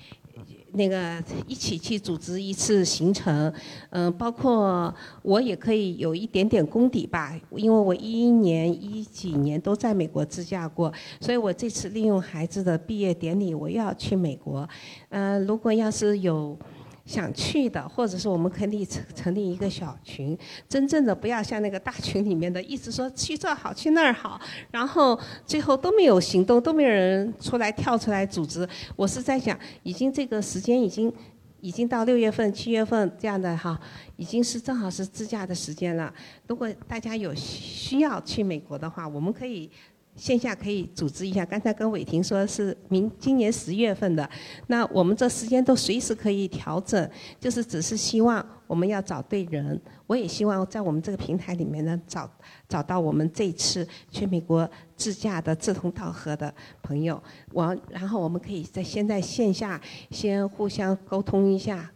[0.73, 3.53] 那个一起去组织一次行程，
[3.91, 14.67] 嗯，包括我也可以有一点点功底吧，因为我一一年、一几年都在美国自驾过，所以我这次利用孩子的毕业典礼，我要去美国，
[15.09, 16.57] 嗯，如果要是有。
[17.05, 20.37] 想去的，或者是我们可以成成立一个小群，
[20.69, 24.39] 真正的不要像那个大群里面的，一直说去这好去那儿好，
[24.71, 28.67] 然后最后都没有行动，都没有人出来跳出来组织。
[28.95, 31.11] 我是在想，已经这个时间已经
[31.59, 33.79] 已经到六月份、七月份这样的哈，
[34.15, 36.13] 已经是正好是自驾的时间了。
[36.47, 39.69] 如果大家有需要去美国的话，我们可以。
[40.15, 44.29] 线下可以组织一下，刚才跟伟霆说是明今年十月份的，
[44.67, 52.29] 那我们这时间都随时可以调整，就是只是希望我们要找对人，我也希望在我们这个平台里面呢找
[52.69, 57.21] 找到我们这次去美国自驾的志同道合的朋友，
[57.51, 61.91] 我然后我们可以在先在线下先互相沟通一下，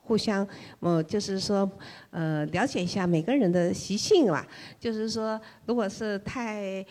[0.00, 0.46] 互相
[0.78, 1.68] 呃就是说
[2.10, 4.46] 呃了解一下每个人的习性吧，
[4.78, 6.86] 就是说如果是太。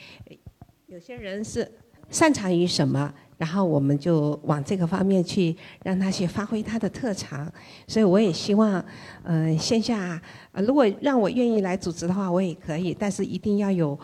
[0.87, 1.69] 有些人是
[2.09, 7.51] 擅长于什么，然后我们就往这个方面去让他去发挥他的特长。
[7.87, 8.83] 所以我也希望，
[9.23, 10.21] 嗯，线下，
[10.53, 13.99] 如果让我愿意来组织的话，我也可以，但是一定要有，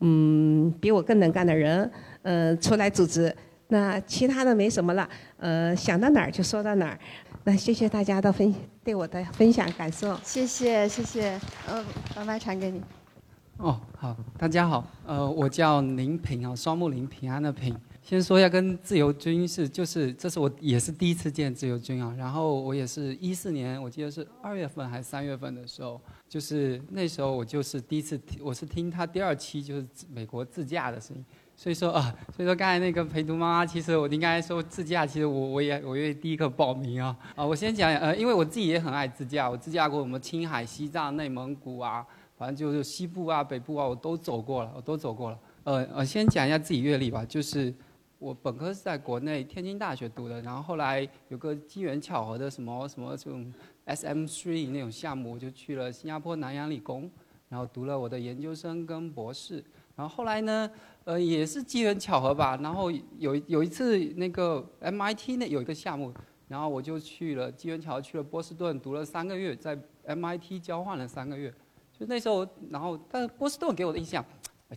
[0.00, 1.90] 嗯，比我更能干的人，
[2.22, 3.34] 呃，出来组织。
[3.72, 6.98] 那其他的没什么了，呃，想到哪儿就说到哪儿。
[7.44, 10.18] 那谢谢大家的分对我的分享感受。
[10.22, 12.80] 谢谢谢谢，嗯，把麦传给你。
[13.62, 17.76] 哦，好，大家好，呃，我叫林平啊，双木林平安的平。
[18.00, 22.14] 先说一下，跟自由军是，就是这是我也是第一次见自由军啊。
[22.16, 31.22] 然后我也是一四年，我记得是二月份还是三月份的时候，就是那时候我就是第一次听，我是听他第二期就是美国自驾的声音。
[31.54, 37.14] 所以说啊，所以说刚才那个陪读妈妈，其实我应该说自驾，其实我我也我也第一个报名啊。
[37.36, 42.06] 啊，我先讲，呃，因为我自己也很爱自驾，我自驾过什么青海、西藏、内蒙古啊。
[42.40, 45.38] 反正就是西部啊、北部啊，我都走过了，我都走过了。
[45.64, 47.22] 呃呃，先讲一下自己阅历吧。
[47.22, 47.70] 就是
[48.18, 53.52] 我本科是在国内天津大学读的，然后后来有个机缘巧合的什么什么这种
[53.84, 57.10] SM Three 那种项目，我就去了新加坡南洋理工，
[57.50, 59.62] 然后读了我的研究生跟博士。
[59.94, 60.70] 然后后来呢，
[61.04, 62.58] 呃，也是机缘巧合吧。
[62.62, 66.10] 然后有有一次那个 MIT 那有一个项目，
[66.48, 71.52] 然后我就去了机缘巧合去了波士顿读了三个月，在 MIT 交换了三个月。
[72.00, 74.24] 就那时候，然后，但是波士顿给我的印象，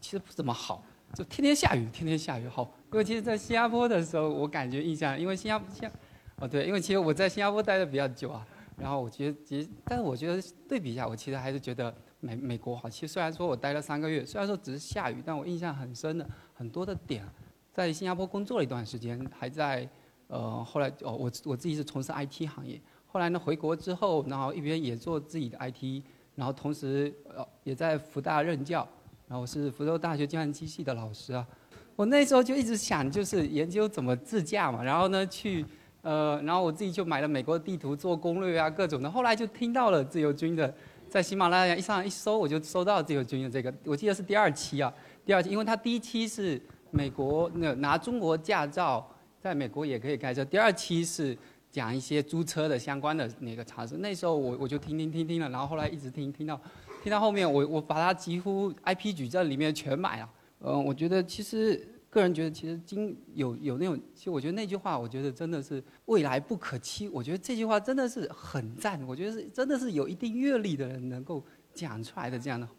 [0.01, 0.83] 其实不怎么好，
[1.13, 2.45] 就天天下雨，天天下雨。
[2.49, 5.89] 好，因为其实，在新加坡的时候，我感觉印象，因为新加坡，像，
[6.35, 12.89] 哦对，因为其实我在新加坡待的比较久啊，然后我觉得，其实，但是我觉得对比一下，我其实还是觉得美美国好。
[12.89, 17.23] 其实虽然说我待了三个月，虽然说只是下雨，但我印象很深的很多的点，
[17.71, 19.87] 在新加坡工作了一段时间，还在，
[20.27, 26.03] 呃，后来哦，我我自己是从事 IT 行业，后来呢回国之后，然后一边也做自己的 IT。
[26.35, 28.87] 然后同时呃也在福大任教，
[29.27, 31.45] 然后我是福州大学计算机系的老师啊。
[31.95, 34.83] 我那时候就一直想，就是研究怎么自驾嘛。
[34.83, 35.63] 然后呢去
[36.01, 39.09] 呃，然后我自己就买了美国地图做攻略啊，各种的。
[39.09, 40.73] 后来就听到了自由军的，
[41.07, 44.91] 在喜马拉雅一上一搜，我就搜到自由军的这个，我记得是第二期啊，
[45.23, 49.07] 第二期，因为他第一期是美国那拿中国驾照
[49.39, 51.37] 在美国也可以开车，第二期是。
[51.73, 56.61] 讲一些租车的相关的那个常识，那时候我我就听听听听了，然后后来一直听听到，
[57.01, 60.29] 听到后面我我把它几乎 IP 矩阵里面全买了。
[60.59, 67.09] 嗯，我觉得其实个人觉得其实今有有那种，其实我觉得那句话，我觉得真的是未来不可期。
[67.09, 72.69] 我觉得这句话真的是很赞，我觉得是真的是有一定阅历的人能够讲出来的这样的。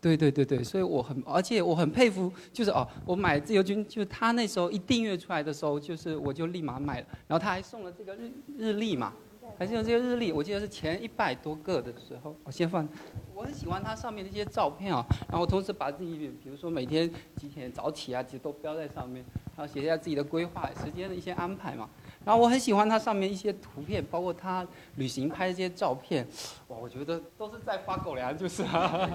[0.00, 9.12] 对对对对，所以我很，而且我很佩服，就是哦，我买自由军，就是他那时候一订阅出来的时候，就是我就立马买了，然后他还送了这个日日历嘛，
[9.58, 12.88] 还是用这个日历，我记得是前一百多个的时候，我先放，
[13.34, 19.22] 我很喜欢它上面那些照片啊，然后同时把自己，比如说每天几点早起啊，其实都标在上面，
[19.54, 21.90] 然后写下自己的规划时间的一些安排嘛。
[22.24, 24.66] 然后我很喜欢它上面一些图片，包括他
[24.96, 26.26] 旅行拍的这些照片，
[26.68, 29.10] 哇，我觉得都是在发狗粮，就是啊，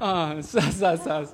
[0.00, 1.26] 啊，是啊是啊是啊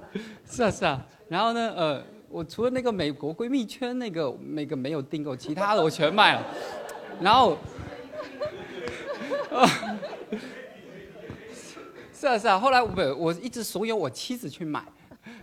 [0.45, 1.07] 是啊是啊。
[1.29, 6.45] 然后呢，呃，我除了那个美国闺蜜圈那个那个没有订购，其他的我全买了。
[7.21, 7.57] 然后，
[12.13, 12.59] 是啊是啊。
[12.59, 14.85] 后来我我一直怂恿我妻子去买。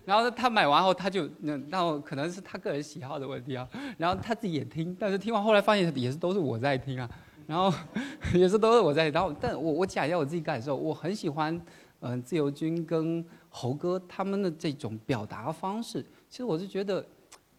[0.05, 3.67] 然后他买完后，他就那，那可能是他个人喜好的问题啊。
[3.97, 7.09] 然后他自己也听，但是听完后来发现也是都是我在听啊。
[7.47, 7.71] 然后
[8.33, 11.59] 也是都是我在，然后但我我讲一下我自己感受，我很喜欢
[11.99, 17.05] 嗯自由军跟猴哥他们的这种表达方式，其实我是觉得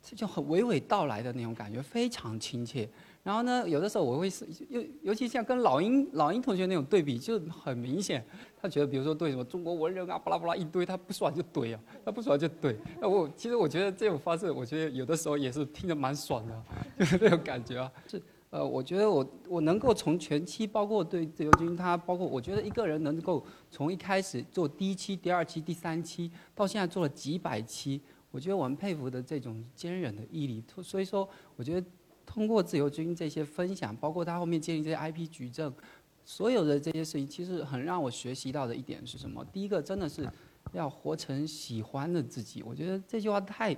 [0.02, 2.88] 这就很娓娓道来的那种感觉，非常亲切。
[3.26, 8.24] 然后呢，有的时候我会是尤尤其像跟老鹰老鹰同学那种对比，就很明显。
[8.56, 12.76] 他觉得，比如说对什么中国文人啊，巴拉巴拉一堆，他不爽就怼啊，他不爽就怼。
[13.00, 16.62] 那我其实我觉得这种方式，我觉得有的时候也是听着蛮爽的，
[17.00, 17.90] 就是那种感觉啊。
[18.06, 28.00] 是呃，我觉得我我能够从前期，包括对自由军他，包括我觉得一个人能够从一开始做第一期、第二期、第三期，到现在做了几百期，
[28.30, 30.62] 我觉得我很佩服的这种坚韧的毅力。
[30.80, 31.84] 所以说，我觉得。
[32.26, 35.72] 通过自由军这些分享，包括他后面建立这些 IP 矩阵，
[36.24, 39.44] 所有的这些事情，其实很让我学习到的一点是什么？
[39.52, 40.28] 第一个，真的是
[40.72, 42.62] 要活成喜欢的自己。
[42.64, 43.74] 我觉得这句话太，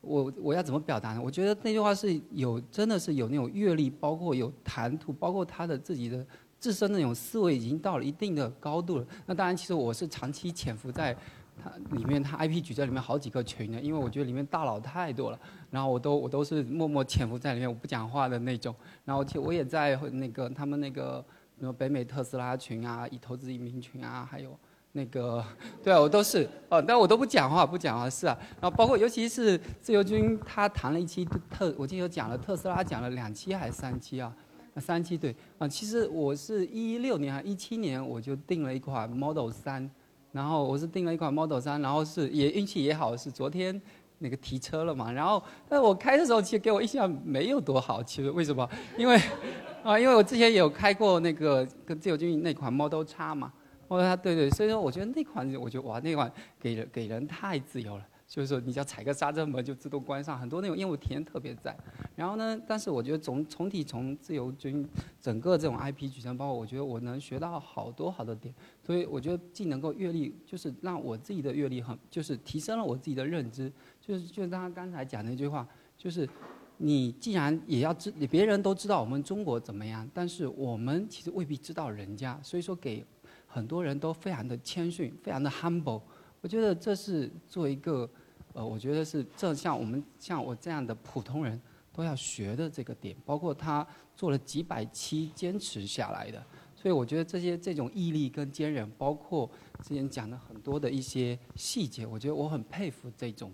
[0.00, 1.20] 我我要怎么表达呢？
[1.20, 6.24] 我觉得那句话是有，真的是有那种阅历，包括有谈吐，包括他的自己的
[6.60, 9.06] 自身那种思维已经到了一定的高度了。
[9.26, 11.16] 那当然，其实我是长期潜伏在。
[11.62, 15.38] 它里面，它 IP 矩阵里面好几个群的，因为我觉得里面大佬太多了，
[15.70, 18.74] 然后我都我都是默默潜伏在里面，我不讲话的那种。
[19.04, 21.24] 然后我也在那个他们那个，
[21.58, 24.56] 比如北美特斯拉群啊，以投资移民群啊，还有
[24.92, 25.44] 那个，
[25.82, 28.38] 对啊，我都是哦，但我都不讲话，不讲话是啊。
[28.60, 34.34] 然后包括尤其是自由军，他谈了一期特，我记得讲了特斯拉，讲了两期还是三期啊？
[34.76, 35.66] 三期对啊。
[35.66, 39.90] 其实我是一六年还一七年我就订了一款 Model 三。
[40.32, 43.80] 然后我是订了一款 Model 三然后是也运气也好，是昨天
[44.18, 45.10] 那个提车了嘛。
[45.10, 48.68] 然后，但我开的时候其实给我印象没有多好，其实为什么？
[48.96, 49.16] 因为
[49.82, 53.52] 啊，因为我之前有开过那个跟自由军那款 Model 叉嘛。
[53.88, 58.04] Model X 对对，所以说我觉得那款，我觉得哇，那款给人给人太自由了。
[58.28, 61.74] 就是说，你只要踩个刹车门就自动关上，很多那种业务体验特别赞。
[62.14, 64.86] 然后呢，但是我觉得总总体从自由军
[65.18, 68.54] 整个这种 IP 矩阵，包括我觉得我能学到好多好多点。
[68.84, 73.72] 所以我觉得既能够阅历，就是让我自己的阅历很，就是提升了我自己的认知。
[73.98, 75.66] 就是就是他刚才讲那句话，
[75.96, 76.28] 就是
[76.76, 82.38] 你既然也要知，别人都知道我们中国怎么样，但是我们其实未必知道人家。
[82.42, 83.02] 所以说给
[83.46, 86.02] 很多人都非常的谦逊，非常的 humble。
[86.40, 88.08] 我觉得这是做一个，
[88.54, 91.60] 呃，我觉得是正像我们像我这样的普通人
[91.92, 93.86] 都要学的这个点，包括他
[94.16, 96.44] 做了几百期坚持下来的，
[96.74, 99.48] 所以我觉得这些这种毅力跟坚韧，包括
[99.82, 103.52] 之前讲的很多的一些细节，我觉得我很佩服这种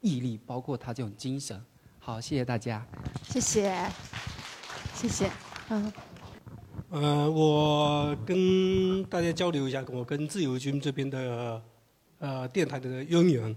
[0.00, 1.60] 毅力，包括他这种精神。
[1.98, 2.86] 好，谢谢大家。
[3.24, 3.74] 谢谢，
[4.94, 5.30] 谢谢，
[5.70, 5.92] 嗯。
[6.90, 11.62] 呃，我跟大家交流一下，我跟自由军这边的。
[12.18, 13.56] 呃，电台的渊源，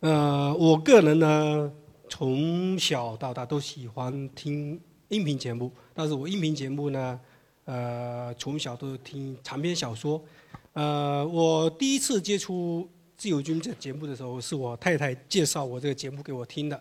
[0.00, 1.72] 呃，我个人呢，
[2.08, 7.20] 从小到大都喜欢听音频节目，但是我音频节目呢，
[7.64, 10.22] 呃，从小都听长篇小说。
[10.74, 16.80] 呃，我第一次接触自由军这节目的时候，是我太太介绍我这个节目给我听的。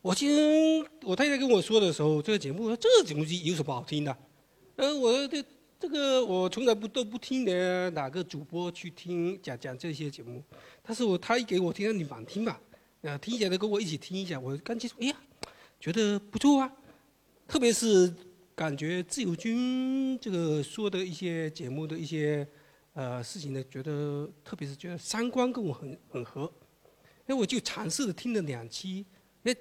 [0.00, 4.16] 我听我太太跟我说的时候，这个节目这个节目有什么好听的？
[4.76, 5.44] 呃，我这。
[5.84, 10.42] 这个我从来不都不听的哪个主播去听讲讲这些节目，
[10.82, 12.58] 但是我他一给我听，你满听吧，
[13.02, 15.16] 啊，听起来跟我一起听一下，我刚接触，哎呀，
[15.78, 16.72] 觉得不错啊，
[17.46, 18.10] 特别是
[18.54, 22.48] 感觉自由军这个说的一些节目的一些
[22.94, 26.50] 呃事情呢，觉得特别是觉得三观跟我很很合，
[27.26, 29.04] 哎，我就尝试着听了两期，
[29.42, 29.54] 哎，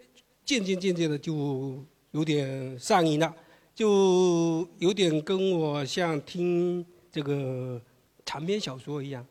[0.46, 3.36] 渐渐渐渐的就有点上瘾了。
[3.76, 7.82] 就有点跟我像听这个
[8.24, 9.26] 长篇小说一样，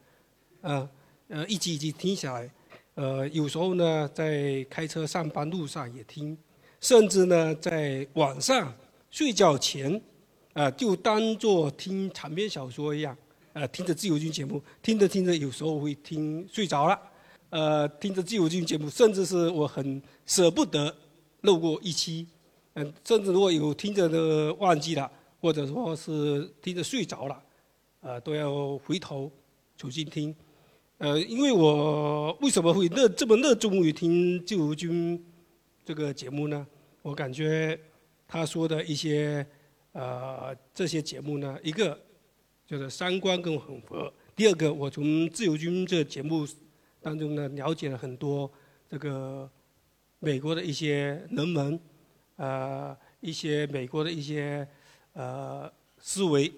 [0.62, 0.88] 呃，
[1.28, 2.50] 呃，一集一集听下来，
[2.94, 6.36] 呃，有时候呢在开车上班路上也听，
[6.80, 8.74] 甚至呢在晚上
[9.12, 10.00] 睡觉前，
[10.54, 13.16] 啊，就当做听长篇小说一样，
[13.52, 16.98] 呃，听着自由军节目，听着听着有时候会听睡着了，
[17.50, 20.92] 呃，听着自由军节目，甚至是我很舍不得
[21.42, 22.26] 漏过一期。
[22.74, 25.10] 嗯，甚至如果有听着的忘记了，
[25.40, 27.42] 或者说是听着睡着了，
[28.00, 29.30] 呃，都要回头
[29.76, 30.34] 重新听。
[30.96, 35.22] 呃，因为我为什么会热这么热衷于听自由军
[35.84, 36.66] 这个节目呢？
[37.02, 37.78] 我感觉
[38.26, 39.46] 他说的一些
[39.92, 42.00] 呃这些节目呢，一个
[42.66, 46.46] 就是三观跟我很合；第二个，我从自由军这节目
[47.02, 48.50] 当中呢，了解了很多
[48.88, 49.50] 这个
[50.20, 51.78] 美国的一些人文。
[52.42, 54.66] 呃，一些美国的一些
[55.12, 56.52] 呃思维，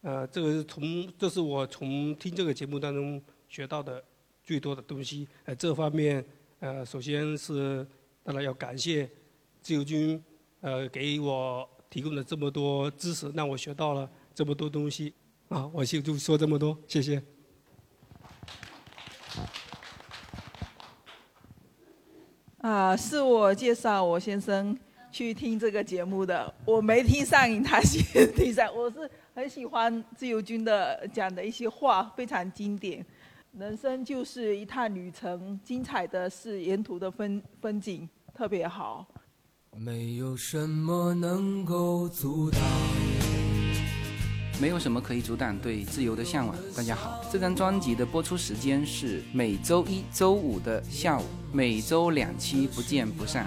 [0.00, 4.02] 呃，这个是从这是我从听这个节目当中学到的
[4.42, 5.28] 最多的东西。
[5.44, 6.24] 呃，这方面
[6.60, 7.86] 呃，首先是
[8.24, 9.06] 当然要感谢
[9.60, 10.18] 自由军
[10.62, 15.12] 呃，给我提供了这么多知识，让我学到了这么多东西。
[15.50, 17.22] 啊，我就就说这么多，谢谢。
[22.62, 24.74] 啊，是我介绍我先生
[25.12, 28.02] 去听这个节目的，我没听上瘾，他先
[28.34, 28.74] 听上。
[28.74, 33.04] 我是很喜欢自由军的讲的一些话，非常经典。
[33.58, 39.06] 人生就是一趟旅程，精彩的是沿途的风风景，特别好。
[39.76, 42.60] 没有什么能够阻挡。
[44.60, 46.56] 没有什么可以阻挡对自由的向往。
[46.74, 53.46] 大家好，这张专辑的播出时间是每周一周五的下午，每周两期，不见不散。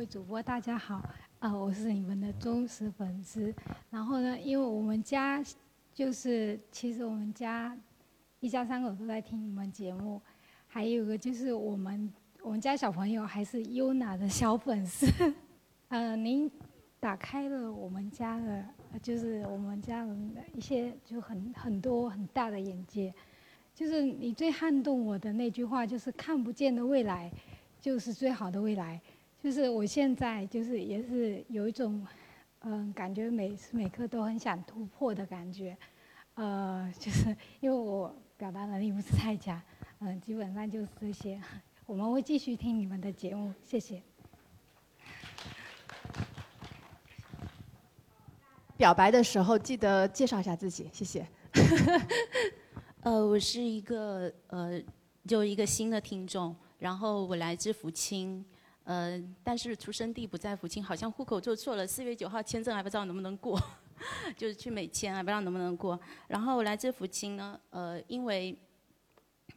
[0.00, 1.06] 位主播，大家好，
[1.40, 3.54] 啊，我是你们的忠实粉丝。
[3.90, 5.44] 然后呢，因为我们家。
[5.92, 7.76] 就是，其实我们家
[8.38, 10.18] 一家三口都在听你们节目，
[10.66, 15.06] 还有个就是我们我们家小朋友还是优娜的小粉丝。
[15.88, 16.50] 呃，您
[16.98, 18.64] 打开了我们家的，
[19.02, 23.12] 就是我们家人的一些就很很多很大的眼界。
[23.74, 27.30] 就是你最撼动我的那句话，就是看不见的未来
[27.78, 28.98] 就是最好的未来。
[29.42, 32.06] 就是我现在就是也是有一种。
[32.62, 35.74] 嗯，感觉每时每刻都很想突破的感觉，
[36.34, 39.58] 呃，就是 因为我表达能力不是太强，
[40.00, 41.40] 嗯，基本上就是这些。
[41.86, 44.02] 我们会继续听你们的节目，谢谢。
[48.76, 51.26] 表白的时候记得介绍一下自己，谢谢。
[53.00, 54.78] 呃，我是一个呃，
[55.26, 58.44] 就一个新的听众，然后我来自福清。
[58.90, 61.86] 呃，但是出生地不在福清，好像户口做错了。
[61.86, 63.56] 四月九号签证还不知道能不能过，
[64.36, 65.96] 就是去美签还不知道能不能过。
[66.26, 68.58] 然后来自福清呢，呃，因为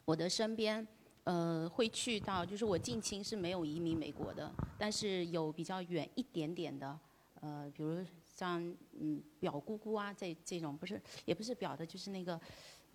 [0.05, 0.87] 我的身边
[1.23, 6.99] 呃会去到，就是我近亲是没有移民美国的，但是有比较远一点点的，
[7.41, 8.05] 呃，比如
[8.35, 8.61] 像
[8.99, 12.39] 嗯表姑姑啊这这种，不是也不是表的，就是那个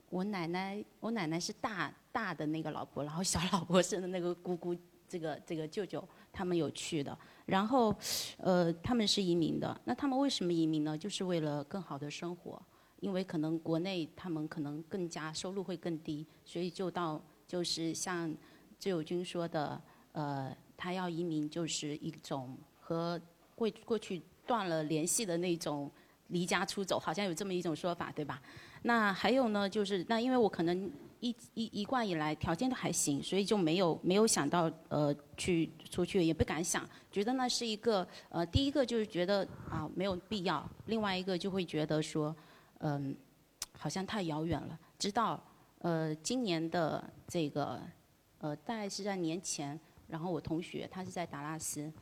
[0.08, 4.72] 我奶奶，我奶奶是大大的那个老婆，然后小老婆生的那个姑姑。
[5.08, 7.94] 这个这个舅舅他们有去的，然后，
[8.36, 9.80] 呃，他们是移民的。
[9.84, 10.96] 那他们为什么移民呢？
[10.96, 12.60] 就是为了更好的生活，
[13.00, 18.32] 因为可能国内他们可能更加收入会更低，所以就到就是像
[18.78, 19.80] 自由军说的，
[20.12, 23.20] 呃，他要移民就是一种和
[23.54, 25.90] 过过去断了联系的那种
[26.28, 28.40] 离家出走，好像有这么一种说法，对吧？
[28.82, 30.90] 那还有呢，就是那因为我可能。
[31.20, 42.34] 一一一贯以来条件都还行，所以就没有没有想到呃去出去，也不敢想，觉得那是一个呃第一个就是觉得啊没有必要，另外一个就会觉得说
[42.80, 43.16] 嗯
[43.72, 44.78] 好像太遥远了。
[44.98, 45.42] 直到
[45.80, 47.80] 呃今年的这个
[48.38, 51.92] 呃大概是在年前，然后我同学他是在达拉斯，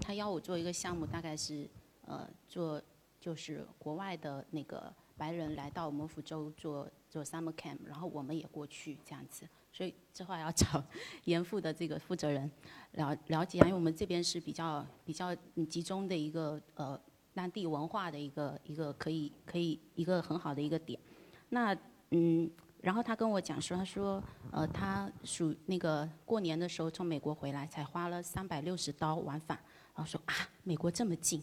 [0.00, 1.68] 他邀我做一个项目，大概是
[2.06, 2.80] 呃做
[3.20, 6.88] 就是国外的那个白人来到我们福州做。
[7.08, 10.84] 做 summer camp，然后我们也过去这样子，所以这话要找
[11.24, 12.50] 严复的这个负责人
[12.92, 15.34] 了了解，因为我们这边是比较比较
[15.66, 17.00] 集中的一个呃
[17.32, 21.00] 当地文化的一个一个可以可以一个很好的一个点。
[21.48, 21.74] 那
[22.10, 22.50] 嗯，
[22.82, 29.56] 然后他跟我讲说，他说呃他属那个过年的时候从美国回来，才花了三百六十刀往返，
[29.94, 31.42] 然后说啊美国这么近。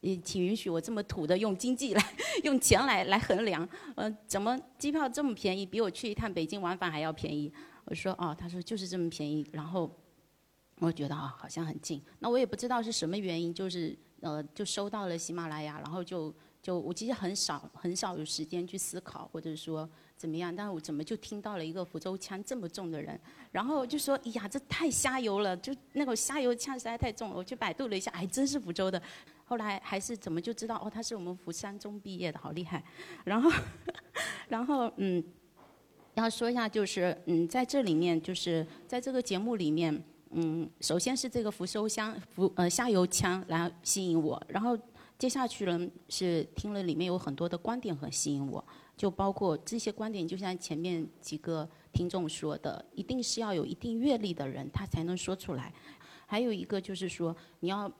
[0.00, 7.52] 也请允许我这么土的用经济来用钱来来衡量，呃，怎么机票这么便宜，比我去一趟北京往返还要便宜？
[7.84, 9.90] 我说哦，他说就是这么便宜，然后
[10.78, 23.20] 我觉得啊好像很近，那我也不知道是什么原因，就是呃就收到了喜马拉雅，然后就就我其实很少很少有时间去思考，或者说怎么样，但是我怎么就听到了一个福州腔这么重的人，
[23.50, 27.30] 然后就说，哎呀，这太虾油了，就那个虾油腔实在太重。
[27.34, 29.02] 我去百度了一下，还真是福州的。
[29.50, 32.84] 后来还是怎么就知道哦，他是我们福山中毕业的，好厉害。
[33.26, 33.50] 然后，
[34.48, 35.22] 然后嗯，
[36.14, 44.78] 要说一下就是嗯，在这里面就是在这个节目里面，嗯，首先是这个福收香福呃虾油腔来吸引我，然后。
[45.20, 48.64] 接下去呢是听了里面有很多的观点很吸引我，
[48.96, 55.70] 就包括这些观点，就像前面几个听众说的，一定是要有一定阅历的人他才能说出来。
[56.24, 57.92] 还有一个就是说，你要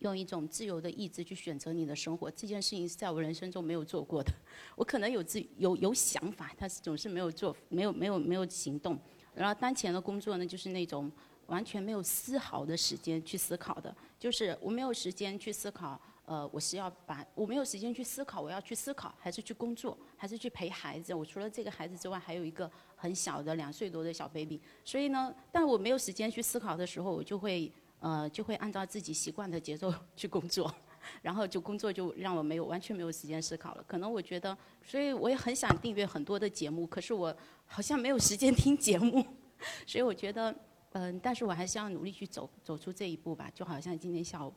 [0.00, 4.30] 用一种自由的意志去选择你的生活，这件事情是在我人生中没有做过的。
[4.76, 8.98] 我可能有自有有想法，但是总是没有做，没有没有没有行动。
[9.34, 11.10] 然后当前的工作呢，就是那种
[11.46, 16.00] 完全没有丝毫的时间去思考的，就是我没有时间去思考。
[16.26, 21.12] 呃，我是要把我没有时间去思考，我要去思考，还是去工作，还是去陪孩子？
[21.12, 24.60] 我除了这个孩子之外，还有一个很小的两岁多的小 baby。
[24.84, 30.74] 所以呢，但我没有时间去思考的时候，我就会呃就会按照自己习惯的节奏 去工作，
[31.22, 33.84] 然后就工作就让我没有完全没有时间思考了。
[33.86, 37.34] 可能我觉得，所以我也很想订阅很多的节目，可是我
[37.64, 39.24] 好像没有时间听节目，
[39.86, 40.54] 所以我觉得
[40.92, 43.50] 嗯，但是我还是要努力去走走出这一步吧。
[43.54, 44.52] 就好像今天下午。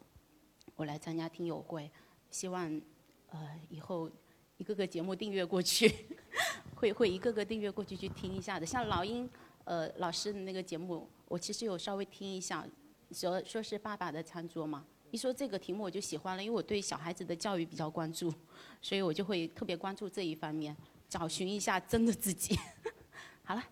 [0.76, 1.88] 我来参加听友会，
[2.32, 2.82] 希望
[3.30, 4.10] 呃以后
[4.58, 6.08] 一个个节目订阅过去，
[6.74, 8.66] 会会一个个订阅过去去听一下的。
[8.66, 9.30] 像老鹰
[9.66, 12.68] 呃老师的那个节目，我其实有稍微听一下，
[13.14, 14.84] 说说是爸爸的餐桌嘛。
[15.11, 18.34] 一说这个题目我就喜欢了，因为我对小孩子的教育比较关注，
[18.82, 20.76] 所以我就会特别关注这一方面，
[21.07, 22.57] 找寻一下真的自己。
[23.45, 23.64] 好了，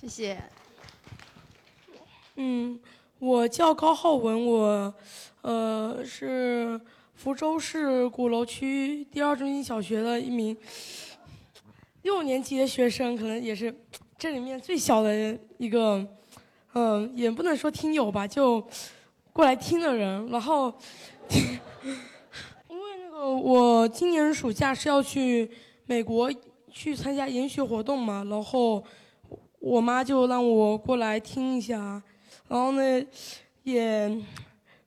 [0.00, 0.42] 谢谢。
[2.34, 2.78] 嗯。
[3.18, 4.94] 我叫高浩文，我，
[5.40, 6.78] 呃，是
[7.14, 10.54] 福州市鼓楼区第二中心小学的一名
[12.02, 13.74] 六年级的学生，可能也是
[14.18, 16.06] 这里面最小的一个，
[16.78, 18.62] 嗯，也不能说听友吧，就
[19.32, 20.28] 过来听的人。
[20.28, 20.70] 然后，
[21.32, 25.50] 因为那个我今年暑假是要去
[25.86, 26.30] 美国
[26.70, 28.84] 去参加研学活动嘛，然后
[29.58, 32.02] 我妈就让我过来听一下。
[32.46, 33.06] 然后呢，
[33.62, 34.14] 也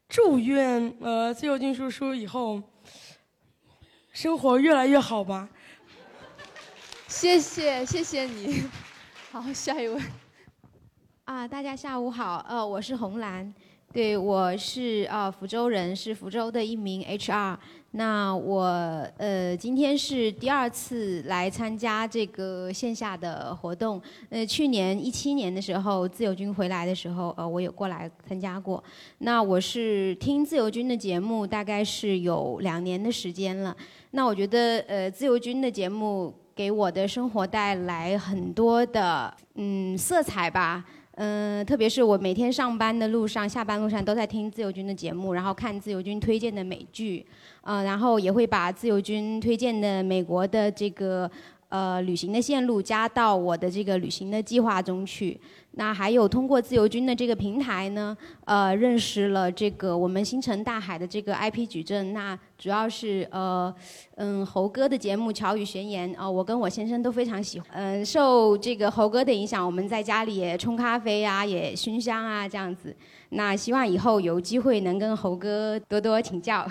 [0.08, 2.62] 祝愿呃自由军叔叔以后
[4.14, 5.50] 生活越来越好吧。
[7.08, 8.62] 谢谢，谢谢你。
[9.34, 10.00] 好，下一位。
[11.30, 13.54] 啊，大家下午好，呃，我是红兰。
[13.94, 17.56] 对，我是呃福州人，是福州的一名 HR。
[17.92, 18.66] 那我
[19.18, 24.02] 呃今天是第二次来参加这个线下的活动。
[24.32, 28.84] 呃，去年一七年的时候，自由军回来的时候，呃，我有过来参加过。
[29.20, 33.78] 那我是听自由军的节目，大概是有两年的时间了。
[34.10, 40.84] 那我觉得呃自由军的节目给我的生活带来很多的嗯色彩吧。
[41.22, 47.26] 嗯，特别是我每天上班的路上、下班路上都在听自由军的节目，然后看自由军推荐的美剧，
[47.60, 51.30] 呃，然后也会把自由军推荐的美国的这个
[51.70, 55.40] 呃旅行的线路加到我的这个旅行的计划中去。
[55.74, 62.12] 那还有通过自由军的这个平台呢，呃，认识了这个我们星辰大海的这个 IP 矩阵。
[62.12, 63.74] 那主要是呃，
[64.16, 67.70] 嗯，猴哥的节目《乔语玄言》啊，我跟我先生都非常喜欢。
[67.72, 72.94] 嗯，受这个猴哥的影响，我们在家里也冲咖啡呀，也熏香啊，这样子。
[73.30, 76.68] 那希望以后有机会能跟猴哥多多请教。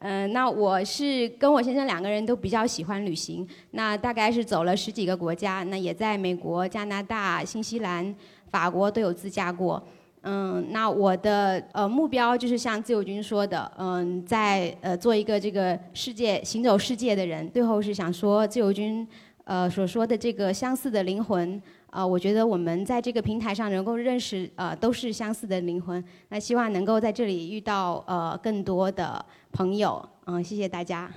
[0.00, 8.14] 嗯， 那我是跟我先生两个人都比较喜欢旅行，那大概是走了十几个国家，那也在美国、加拿大、新西兰、
[8.50, 9.82] 法国都有自驾过。
[10.28, 17.48] 嗯，那我的呃目标就是像自由军说的，嗯，在呃做一个这个世界行走世界的人。
[17.52, 19.06] 最后是想说自由军
[19.44, 21.62] 呃所说的这个相似的灵魂，
[21.96, 26.04] 啊，我觉得我们在这个平台上能够认识呃都是相似的灵魂。
[26.28, 30.06] 那希望能够在这里遇到呃更多的朋友。
[30.26, 31.10] 嗯，谢谢大家。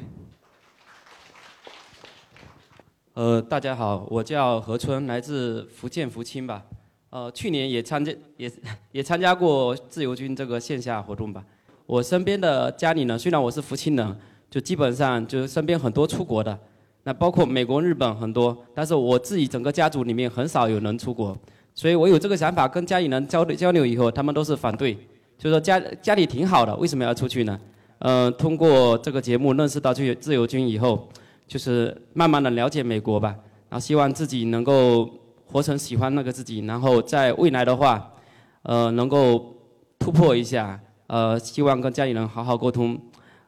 [3.13, 6.63] 呃，大家好，我叫何春，来自福建福清吧。
[7.09, 8.49] 呃，去年也参加，也
[8.93, 11.43] 也参加过自由军这个线下活动吧。
[11.85, 14.17] 我身边的家里呢，虽然我是福清人，
[14.49, 16.57] 就基本上就身边很多出国的，
[17.03, 21.37] 那包括美国、日本很多，但是我自己整个家族里面很少有人出国，
[21.73, 24.97] 所以我有这个想法跟家里人交流交流以后，他们都是反对，
[25.37, 27.59] 就说家家里挺好的，为什么要出去呢？
[27.99, 31.07] 嗯，通过这个节目认识到自由自由军以后，
[31.47, 33.35] 就是慢慢的了解美国吧，
[33.69, 35.09] 然后希望自己能够。
[35.51, 38.13] 活成喜欢那个自己，然后在未来的话，
[38.61, 39.51] 呃，能够
[39.97, 42.95] 突破一下，呃，希望跟家里人好好沟通，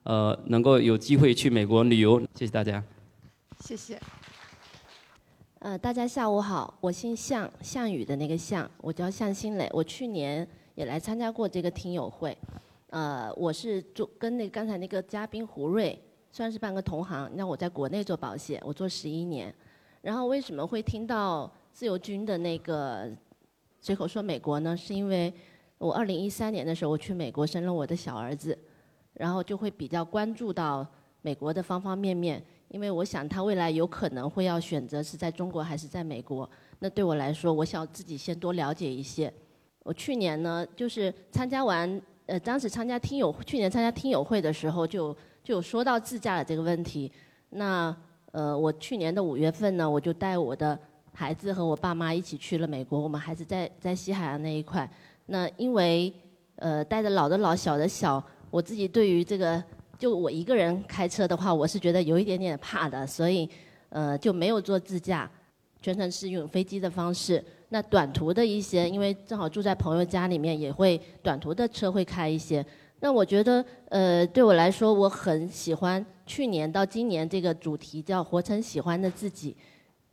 [0.01, 2.19] 呃，能够有机会去美国旅游。
[2.33, 2.83] 谢谢大家。
[3.61, 3.99] 谢谢。
[5.59, 9.69] 呃，大家下午好，我姓向，项羽的那个项，我叫向新磊。
[9.71, 12.35] 我去年也来参加过这个听友会，
[12.89, 15.97] 呃，我是做跟那刚才那个嘉宾胡瑞
[16.31, 17.29] 算是半个同行。
[17.35, 19.53] 那我在国内做保险，我做十一年。
[20.01, 23.11] 然后为什么会听到自由军的那个
[23.79, 24.75] 随口说美国呢？
[24.75, 25.31] 是因为
[25.77, 28.57] 我二零一三年的时候我去美国生了我的小儿子，
[29.13, 30.83] 然后就会比较关注到
[31.21, 32.43] 美国的方方面面。
[32.71, 36.49] 因为我想他未来有可能会要选择是在中国还是在美国，
[36.79, 39.31] 那对我来说，我想自己先多了解一些。
[39.83, 45.13] 我去年呢，就是参加完，呃，当时参加听友，去年参加听友会的时候，就
[45.43, 47.11] 就有说到自驾的这个问题。
[47.49, 47.93] 那
[48.31, 50.79] 呃，我去年的五月份呢，我就带我的
[51.13, 54.89] 孩子和我爸妈一起去了美国，我们还是在在西海岸那一块。
[55.25, 56.13] 那因为
[56.55, 59.61] 呃，带着老的老，小的小，我自己对于这个。
[60.01, 63.47] 就我一个人开车的话，我是觉得有一点点怕的，所以，
[63.89, 65.29] 呃，就没有坐自驾，
[65.79, 67.43] 全程是用飞机的方式。
[67.69, 72.65] 那短途的一些，因为正好住在朋友家里面，也会短途的车会开一些。
[72.99, 79.55] 那我觉得，呃，对我来说，我很喜欢去年到今年这个主题叫“活成喜欢的自己”，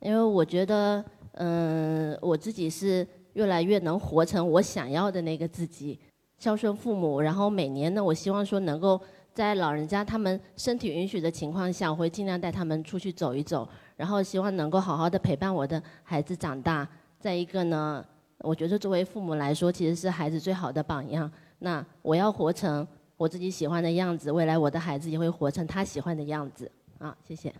[0.01, 5.97] 因为我觉得，嗯，我自己是越来越能活成我想要的那个自己，
[6.37, 9.01] 孝顺父母，然后每年呢，我希望说能够。
[9.33, 16.87] 在老人家他们身体允许的情况下，我会尽量带他们出去走一走，然后希望能够好好的陪伴我的孩子长大。
[17.19, 18.05] 再一个呢，
[18.39, 21.31] 我觉得作为父母来说，其实是孩子最好的榜样。
[21.59, 26.69] 那我要活成我自己喜欢的样子，未来我的孩子也会活成他喜欢的样子。
[26.97, 27.53] 啊，谢谢。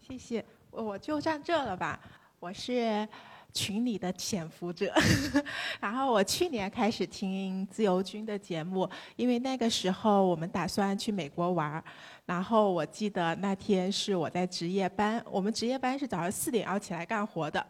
[0.00, 1.98] 谢谢，我就站这了吧。
[2.40, 3.06] 我是。
[3.52, 4.92] 群里的潜伏者，
[5.80, 11.84] 然后我去年开始听自由军的节目，因为那个时候我们打算去美国玩儿
[12.24, 17.64] 然后我记得那天是我在值夜班，我们值夜班是早上四点要起来干活的，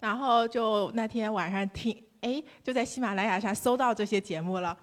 [0.00, 4.76] 然后就那天晚上听，哎，就在喜马拉雅上搜到这些节目了，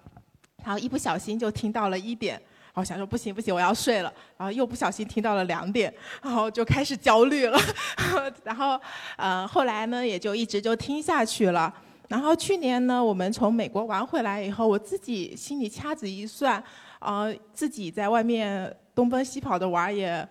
[0.64, 2.40] 然后一不小心就听到了一点。
[2.74, 4.12] 然后想说不行不行，我要睡了。
[4.36, 7.56] 然后又不小心听到了两点，然后就开始焦虑了。
[8.42, 8.78] 然后，
[9.16, 11.72] 呃，后来呢，也就一直就听下去了。
[12.08, 16.62] 然后去年呢，我们从美国玩回来以后，我自己心里掐指一算，
[16.98, 20.28] 呃，自己在外面东奔西跑的玩也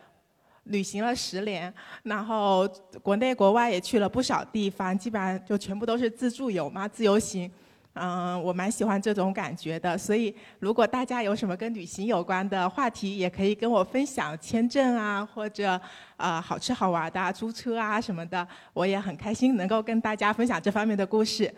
[0.66, 1.74] 旅行了十年，
[2.04, 2.68] 然后
[3.02, 7.50] 国内国外也去了不少地方，基本上就全部都是自助游嘛，自由行。
[7.96, 15.80] 嗯，我蛮喜欢这种感觉的，所以如果大家有什么跟旅行有关的话题，也可以跟我分享签证啊，或者
[16.18, 21.54] 啊好吃好玩的租车啊什么的，我也很开心能够跟大家分享这方面的故事。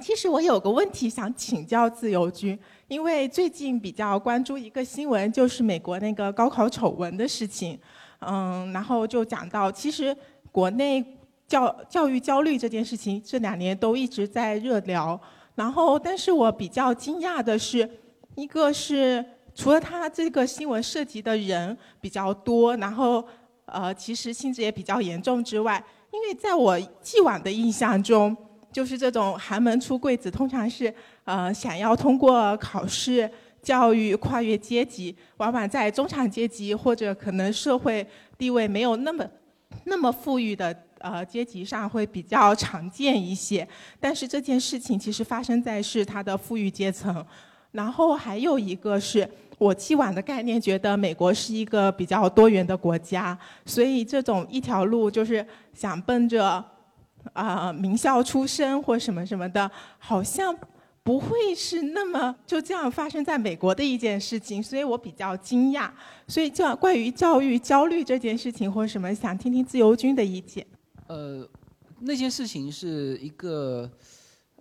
[0.00, 2.58] 其实我有个问题想请教自由军，
[2.88, 7.78] 因为最近比较关注一个新闻，就是美国那个高考丑闻的事情，
[8.20, 10.16] 嗯，然后就讲到其实
[10.50, 11.04] 国内
[11.46, 15.20] 教教育焦虑这件事情，这两年都一直在热聊。
[15.56, 17.90] 然后，但是我比较惊讶的是，
[18.34, 23.26] 一个是除了他这个新闻涉及的人比较多，然后
[23.64, 25.82] 呃，其实性质也比较严重之外，
[26.12, 28.36] 因为在我既往的印象中，
[28.70, 30.92] 就是这种寒门出贵子，通常是
[31.24, 33.28] 呃想要通过考试、
[33.62, 39.26] 教育跨越阶级，往往在中产阶级或者可能社会地位没有那么
[39.84, 40.82] 那么富裕的。
[40.98, 43.66] 呃，阶级上会比较常见一些，
[44.00, 47.24] 但是这件事情其实发生在是他的富裕阶层。
[47.72, 49.28] 然后还有一个是
[49.58, 56.64] 我既往的概念，觉得美国是一个比较多元的国家，所以这种一条路就是想奔着
[57.34, 60.56] 啊名校出身或什么什么的，好像
[61.02, 65.90] 不会是那么就这样发生在美国的一件事情，所以我比较惊讶。
[66.26, 70.66] 所以教关于教育焦虑这件事情或什么，想听听自由军的意见。
[71.08, 71.48] 呃，
[72.00, 73.90] 那件事情是一个，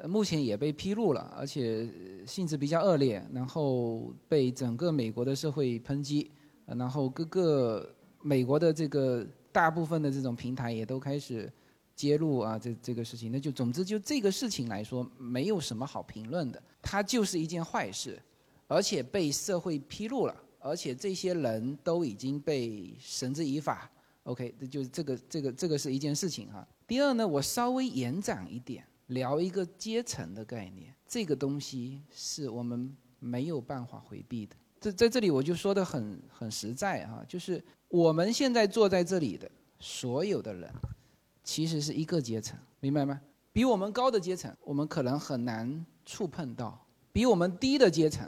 [0.07, 1.89] 目前也被披露了，而且
[2.25, 6.29] 性质比较恶劣，然后被整个美国的社会抨击，
[6.65, 11.51] 然后各个美国的这个大部分的这种平台也都开始
[11.95, 18.21] 揭露啊，这这个事情，那就总之就这个事情来说，没有什么好评论的，它就是一件坏事，
[18.67, 23.89] 而且被社会披露了，而且这些人都已经被绳之以法。
[24.25, 26.67] OK，这就是这个这个这个是一件事情哈。
[26.87, 30.93] 第二呢，我稍微延展一点，聊一个阶层的概念。
[31.07, 34.55] 这个东西是我们没有办法回避的。
[34.81, 39.49] 这在这里我就说的很很实在哈，就是我们现在坐在这里的
[39.79, 40.73] 所有的人，
[41.43, 43.21] 其实是一个阶层，明白吗？
[43.53, 46.71] 比我们高的阶层，我们可能很难触碰到；
[47.13, 48.27] 比我们低的阶层，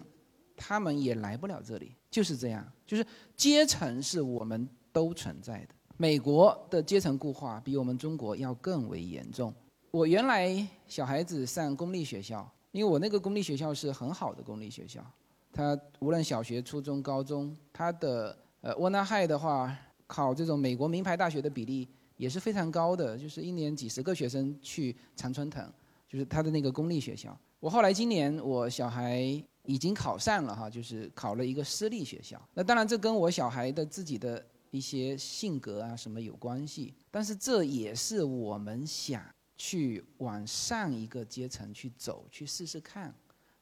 [0.56, 2.72] 他们也来不了这里，就是这样。
[2.86, 5.76] 就是阶层是我们都存在的。
[6.00, 9.52] 美国的阶层固化比我们中国要更为严重。
[9.90, 15.04] 我原来小孩子上公立学校，因为我那个公立学校是很好的公立学校，
[15.52, 19.76] 它无论小学、初中、高中，它的呃沃纳海的话，
[20.06, 25.68] 考这种美国名牌大学的比例也是非常高的，就是一年几十个学生去常春藤，
[26.08, 27.36] 就是他的那个公立学校。
[27.60, 29.20] 我后来今年我小孩
[29.64, 32.40] 已经考上了哈，就是考了一个私立学校。
[32.54, 39.24] 那当然这跟我小孩的自己的一些性格啊什么有关系，但是这也是我们想
[39.58, 43.14] 去往上一个阶层去走，去试试看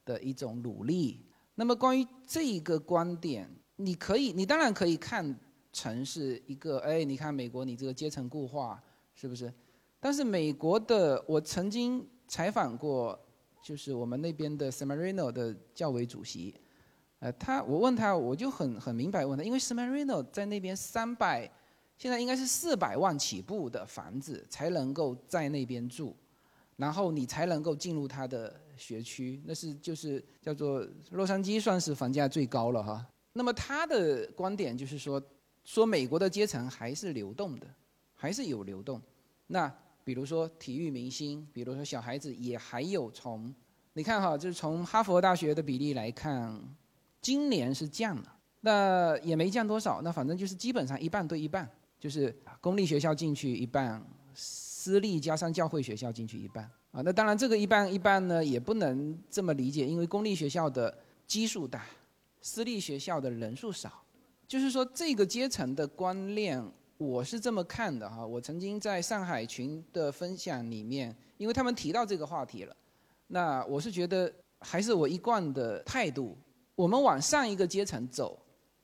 [0.03, 1.25] 的一种努力。
[1.55, 5.39] 那么关于这一个观点，你可以，你当然可以看
[5.71, 8.83] 成是一个，哎，你看美国你这个阶层固化
[9.13, 9.53] 是不是？
[9.99, 13.19] 但是美国的，我曾经采访过。
[13.63, 16.53] 就是我们那边的 s a m a r i n o 的教委主席，
[17.25, 21.49] 呃，他我问他，我就很很明白问他，因为 Smarino 在那边三百，
[21.97, 26.15] 现在应该是四百万起步的房子才能够在那边住，
[26.75, 33.03] 然后你才能够进入他的学区，那是就是叫做洛杉矶算是房价最高了哈。
[33.33, 35.19] 那么他的观点就是说，
[35.63, 37.65] 说美国的阶层还是流动的，
[38.13, 39.01] 还是有流动，
[39.47, 39.73] 那。
[40.03, 43.51] 比如说体育明星，比如说小孩子，也还有从，
[43.93, 46.61] 你看哈，就是从哈佛大学的比例来看，
[47.25, 51.67] 今年是降了，那也没降多少，那反正就是基本上一半对一半，
[51.99, 53.99] 就是公立学校进去一半，
[54.35, 57.01] 私立加上教会学校进去一半啊。
[57.01, 60.95] 那当然这个一半一半呢，也不能这么理解，因为公立学校的
[61.25, 61.83] 基数大，
[62.43, 64.03] 私立学校的人数少，
[64.47, 66.63] 就是说这个阶层的观念。
[66.99, 72.75] 我是这么看的哈，我曾经在上海群的分享里面，因为他们提到这个话题了，
[73.25, 76.37] 那我是觉得还是我一贯的态度，
[76.75, 78.37] 我们往上一个阶层走，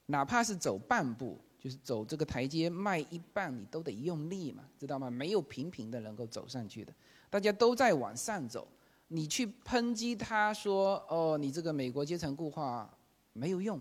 [0.07, 5.09] 哪怕是走半步，就是走这个台阶迈一半，你都得用力嘛，知道吗？
[5.09, 6.93] 没有平平的能够走上去的，
[7.29, 8.67] 大家都在往上走，
[9.07, 12.89] 你去抨击他说哦，你这个美国阶层固化
[13.33, 13.79] 没有用，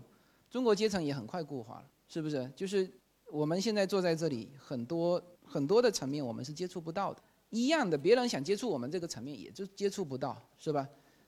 [0.49, 2.51] 中国阶层也很快固化了，是不是？
[2.55, 2.89] 就是。
[3.33, 7.21] 我们现在坐在这里，很多很多的层面我们是接触不到的。
[7.49, 10.85] 一样的，别人想接触我们这个层面，也就接触不到，是吧？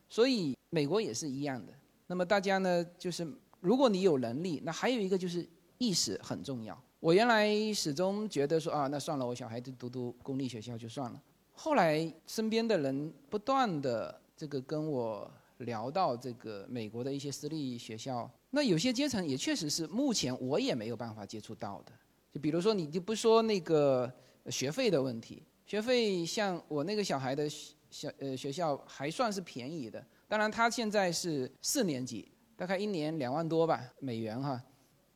[0.10, 1.72] 所以美国也是一样的。
[2.14, 3.28] 那么大家呢，就是
[3.60, 5.44] 如果你有能力，那还有一个就是
[5.80, 6.80] 意识很重要。
[7.00, 11.20] 我原来始终觉得说啊，那算了，我小孩子读读公立学校就算了。
[11.54, 18.30] 后来身边的人不断的这个跟我聊到这个美国的一些私立学校。
[18.52, 21.92] 那有些阶层也确实是目前我也没有办法接触到的，
[22.32, 24.14] 就比如说你就不说那个
[24.52, 34.62] 学费的问题，学费像我那个小孩的小呃学校还算是便宜的，当然他现在是四年级，大概一年两万多吧美元哈，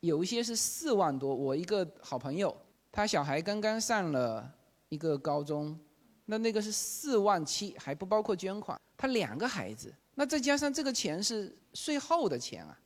[0.00, 1.34] 有一些是四万多。
[1.34, 2.56] 我一个好朋友，
[2.92, 4.48] 他小孩刚刚上了
[4.88, 5.78] 一个高中，
[6.26, 12.78] 那那个是四万七，还不包括捐款，他两个孩子，那再加上这个钱是税后的钱啊。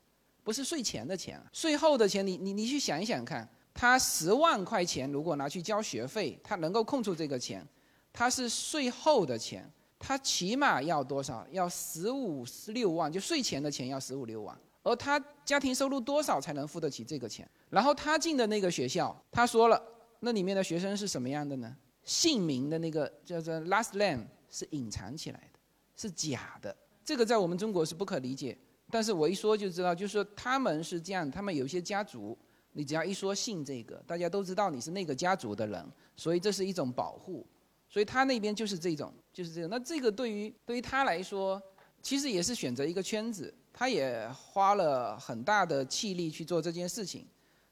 [0.44, 7.64] 不是税前的钱啊，税后的钱，你你你去想一想看，他十万块钱如果拿去交学费，他能够空出这个钱，
[8.12, 9.70] 他是税后的钱，
[10.02, 11.46] 他起码要多少？
[11.52, 17.48] 要十五十六万，就税前的钱要十五六万，而他家庭收入多少才能付得起这个钱？
[17.70, 19.80] 然后他进的那个学校，他说了，
[20.18, 21.76] 那里面的学生是什么样的呢？
[22.02, 25.60] 姓名的那个叫做 last name 是隐藏起来的，
[25.94, 28.58] 是假的，这个在我们中国是不可理解。
[28.90, 32.36] 但是我一说就知道，就是说他们是这样，他们有些家族，
[32.72, 35.86] 你只要一说姓这个，大家都知道你是那个家族的人，
[36.16, 37.46] 所以这是一种保护，
[37.92, 39.68] 所以他那边就是这种，就是这种。
[39.68, 41.62] 那这个对于对于他来说，
[42.00, 47.26] 其实也是选择一个圈子，他也花了很大的气力去做这件事情，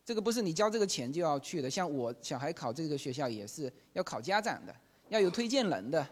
[0.04, 1.70] 这个不是你交这个钱就要去的。
[1.70, 4.76] 像我小孩考这个学校也是要考家长的，
[5.08, 6.06] 要有推荐人的，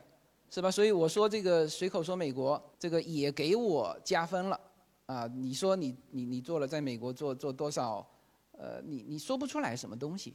[0.51, 0.71] 是吧？
[0.71, 4.59] 所以我说这个随口说美国，这个也给我加分了。
[5.05, 8.07] 啊，你说你你你做了在美国做做多少，
[8.53, 10.35] 呃，你你说不出来什么东西，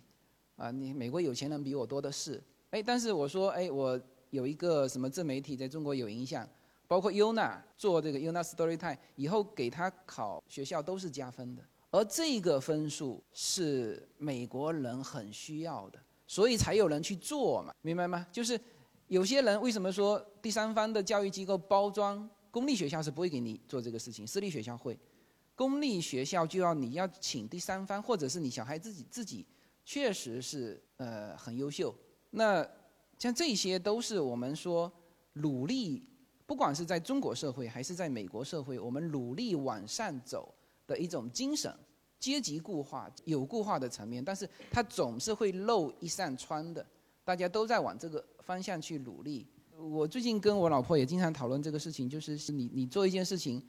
[0.57, 2.41] 啊，你美国有钱人比我多的是，
[2.73, 4.01] 哎，但是我说，哎，我
[4.31, 6.49] 有一个什么自媒体在中国有影响，
[6.87, 11.61] 包括 Yuna 做这个 Yuna Storytime，以后给他考学校都是加分的，
[11.91, 18.25] 而这个分数是美国人很需要的，所以才有人去做嘛，明白吗？
[18.31, 18.59] 就是
[19.07, 22.27] 有些人为什么说第三方的教育机构包装？
[22.49, 24.97] 公立学校是不会给你做这个事情，私立学校会。
[25.53, 29.45] 公立学校就要你要请第三方，或者是你小孩自己自己
[29.85, 31.93] 确实是呃很优秀。
[32.35, 32.67] 那
[33.19, 34.91] 像这些都是我们说
[35.33, 36.03] 努力，
[36.45, 40.53] 不管是在中国社会还是在美国社会，我们努力往上走
[40.87, 41.71] 的一种精神，
[42.19, 46.85] 阶级固化有固化的层面，但是它总是会漏一扇窗的。
[47.23, 49.47] 大家都在往这个方向去努力。
[49.77, 53.61] 我最近跟我老婆也经常讨论这个事情，就是你你做一件事情，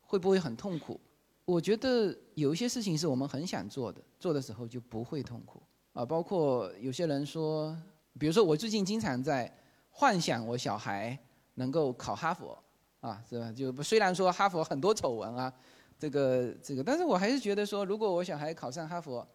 [0.00, 1.00] 会不会很痛苦？
[1.44, 6.04] 我觉得有一些事情是我们很想做的，做的时候就不会痛苦啊。
[6.04, 7.76] 包括有些人说，
[8.18, 9.50] 比如说我最近经常在
[9.90, 11.18] 幻想我小孩
[11.54, 12.58] 能够考哈佛，
[13.00, 13.52] 啊，是吧？
[13.52, 15.52] 就虽然说哈佛很多丑闻啊，
[15.98, 19.26] 这个这个，但是我还是觉得说，如果我小孩考上哈佛，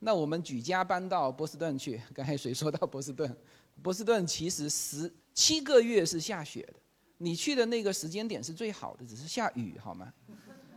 [0.00, 2.00] 那我们举家搬到波士顿去。
[2.12, 3.34] 刚才谁说到波士顿？
[3.82, 6.74] 波士顿其实十七个月是下雪的，
[7.18, 10.12] 你去的那个时间点是最好的，只是下雨，好吗？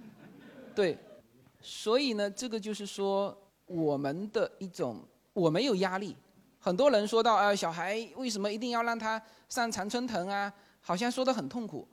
[0.75, 0.97] 对，
[1.61, 6.15] 所以呢，这个就是说我们的一种，我没有压力。
[6.65, 10.51] 很多人说到啊，小孩为什么一定要让他上常春藤啊？
[10.81, 11.87] 好像说的很痛苦。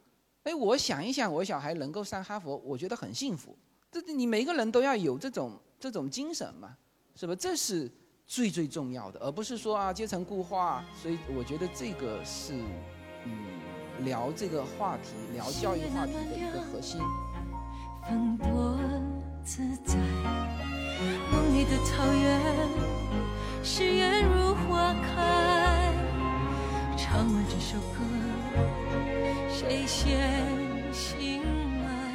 [0.45, 3.55] 哎，我想一想，我小孩能够上哈佛，我觉得很幸福。
[3.91, 6.75] 这你每个人都要有这种这种精神嘛，
[7.14, 7.35] 是吧？
[7.35, 7.93] 这是
[8.27, 10.83] 最最重要的，而不是说啊阶层固化。
[11.03, 12.55] 所以我觉得这个是
[13.27, 13.61] 嗯
[14.07, 16.99] 聊这个话题，聊教育话题的一个核心。
[18.09, 18.81] 风多
[19.45, 19.99] 自在，
[21.31, 22.41] 梦里的草原，
[23.65, 25.95] 誓言如花开。
[26.97, 28.03] 唱完这首歌，
[29.49, 31.41] 谁先醒
[31.85, 32.13] 来？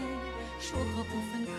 [0.60, 1.54] 说好不分开。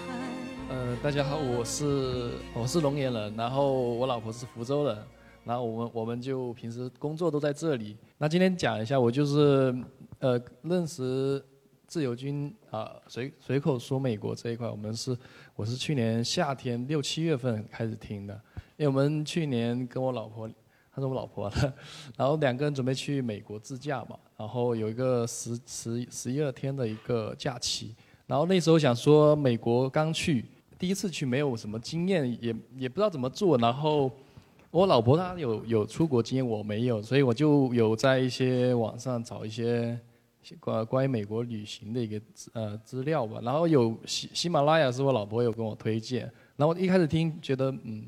[0.69, 4.99] 呃，大家好，我是我是龙岩人，然后我老婆是福州人，
[5.43, 7.97] 然后我们我们就平时工作都在这里。
[8.19, 9.75] 那今天讲一下，我就是
[10.19, 11.43] 呃认识。
[11.87, 15.17] 自由军啊，随随口说美国这一块，我们是
[15.57, 18.39] 我是去年夏天六七月份开始听的，
[18.79, 20.49] 因为我们去年跟我老婆，
[20.95, 21.75] 她是我老婆了，
[22.17, 27.93] 然后两个人准备去美国自驾嘛，然后有一个十十十一二天的一个假期，
[28.29, 30.45] 然后那时候想说美国刚去，
[30.79, 34.09] 第一次去没有什么经验，也也不知道怎么做，然后
[34.71, 39.99] 我老婆她有有出国经验，我没有，所以我就有在一些网上找一些。
[40.61, 42.19] 关关于美国旅行的一个
[42.55, 48.07] 呃资料吧，然后有喜喜马拉雅是我老婆有跟我推荐，然后一开始听觉得嗯，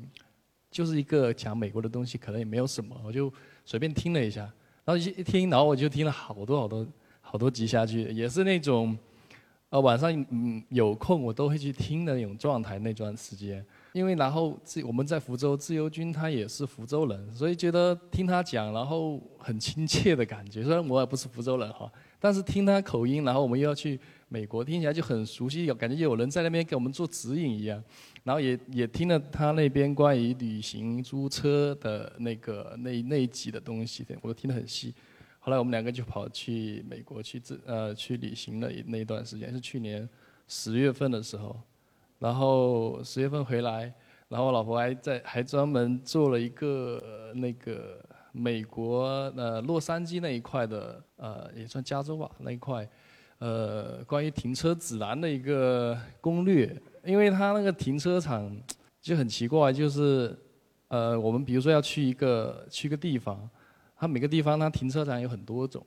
[0.71, 3.31] 就是一个讲美国的东西，可能也没有什么，我就
[3.65, 4.41] 随便听了一下，
[4.85, 6.87] 然后一一听，然后我就听了好多好多
[7.19, 8.97] 好多集下去，也是那种，
[9.69, 13.63] 呃晚上嗯有空我都会去听的那种状态那段时间，
[13.93, 21.91] 因为然后自我们在福州自由军他也是福州人，所以觉得听他讲然后很亲切的感觉，虽然我也不是福州人哈。
[22.23, 23.99] 但是听他口音，然后我们又要去
[24.33, 27.83] 美国，听起来就很熟悉，有感觉有人在那边给我们做指引一样。
[28.23, 34.95] 然后也也听了他那边关于旅行租车的那个那那一集的东西，我都听得很细。
[35.39, 40.07] 后来我们两个就跑去美国去自呃去旅行了那一段时间，是去年
[40.47, 41.59] 十月份的时候。
[42.17, 43.93] 然后十月份回来，
[44.29, 47.99] 然后我老婆还在还专门做了一个那个。
[48.33, 52.87] 美国呃洛杉矶那一块的呃也算加州吧那一块，
[53.41, 58.55] 呃关于停车指南的一个攻略，因为它那个停车场
[59.01, 60.37] 就很奇怪，就是
[60.89, 63.49] 呃我们比如说要去一个去一个地方，
[63.97, 65.83] 它每个地方它停车场有很多种，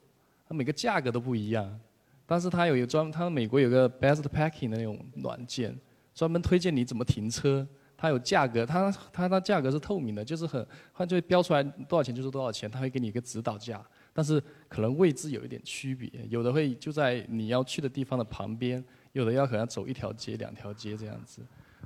[0.48, 1.80] 它每个价格都不一样，
[2.26, 5.78] 但是它有一个专，它美国有个 Best Parking 的那种软件，
[6.12, 7.64] 专门推荐你怎么停车。
[7.96, 13.80] 它有价格，它它它价格是透明的，就是很，它就标出来多少钱就是多少钱，它会给你一个指导价，
[14.14, 21.42] 但是可能位置有一点区别，有的会就在你要去的地方的旁边，有的要可能走一条街两条街这样子，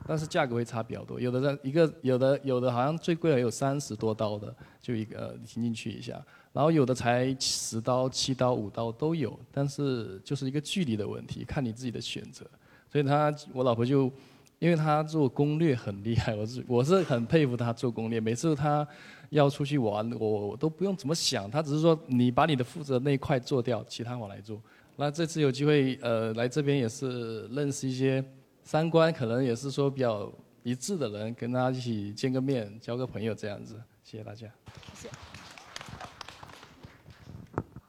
[0.06, 6.22] 但是价格会差比较多，有的在一个有的有的好像最贵的有三十多刀的，就一个听进去一下，
[6.52, 12.46] 然后有的才十刀七刀五刀都有，但是就是一个距离的问题，看你自己的选择，
[12.92, 14.12] 所以他我老婆就。
[14.60, 18.18] 因为他做攻略很厉害，我是我是很佩服他做攻略。
[18.18, 18.84] 每次他
[19.30, 24.60] 要出去玩，我我都不用怎么想，他只是说你把你的负责那一块做掉，其他我来做。
[24.96, 28.24] 那这次有机会呃来这边也是认识一些
[28.62, 33.80] 三观可能也是说比较一致的人，跟他一起见个面，交个朋友这样子。
[34.02, 34.48] 谢谢大家。
[34.94, 35.14] 谢谢。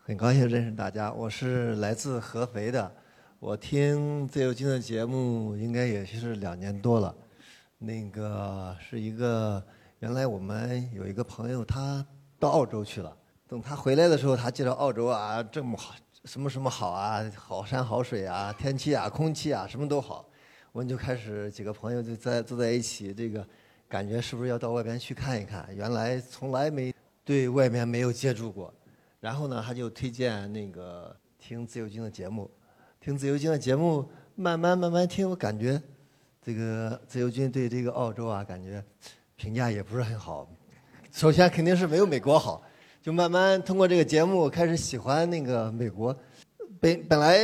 [0.04, 2.92] 很高兴认识大家，我是来自合肥的。
[3.40, 7.16] 我听自由军的节目应该也是两年多了，
[7.78, 9.64] 那个是一个
[10.00, 12.06] 原来我们有一个朋友他
[12.40, 13.14] 到澳洲去了，
[13.46, 15.94] 等他回来的时候，他介绍澳洲啊这么好，
[16.24, 20.26] 什么什么好啊，好山好水啊，天气啊，空气啊，什么都好，
[20.72, 23.46] 我们就开始几个朋友就在坐在一起，这个
[23.90, 25.68] 感觉是不是要到外边去看一看？
[25.76, 26.96] 原来从来没
[27.26, 28.74] 对外面没有接触过，
[29.20, 32.50] 然后呢，他就推荐那个听自由军的节目。
[33.02, 35.82] 听自由军的节目，慢慢慢慢听，我感觉
[36.42, 38.82] 这个自由军对这个澳洲啊，感觉
[39.40, 40.46] 评价也不是很好。
[41.14, 42.62] 首先肯定是没有美国好，
[43.02, 46.14] 就慢慢通过这个节目开始喜欢那个美国。
[46.82, 47.40] 本本来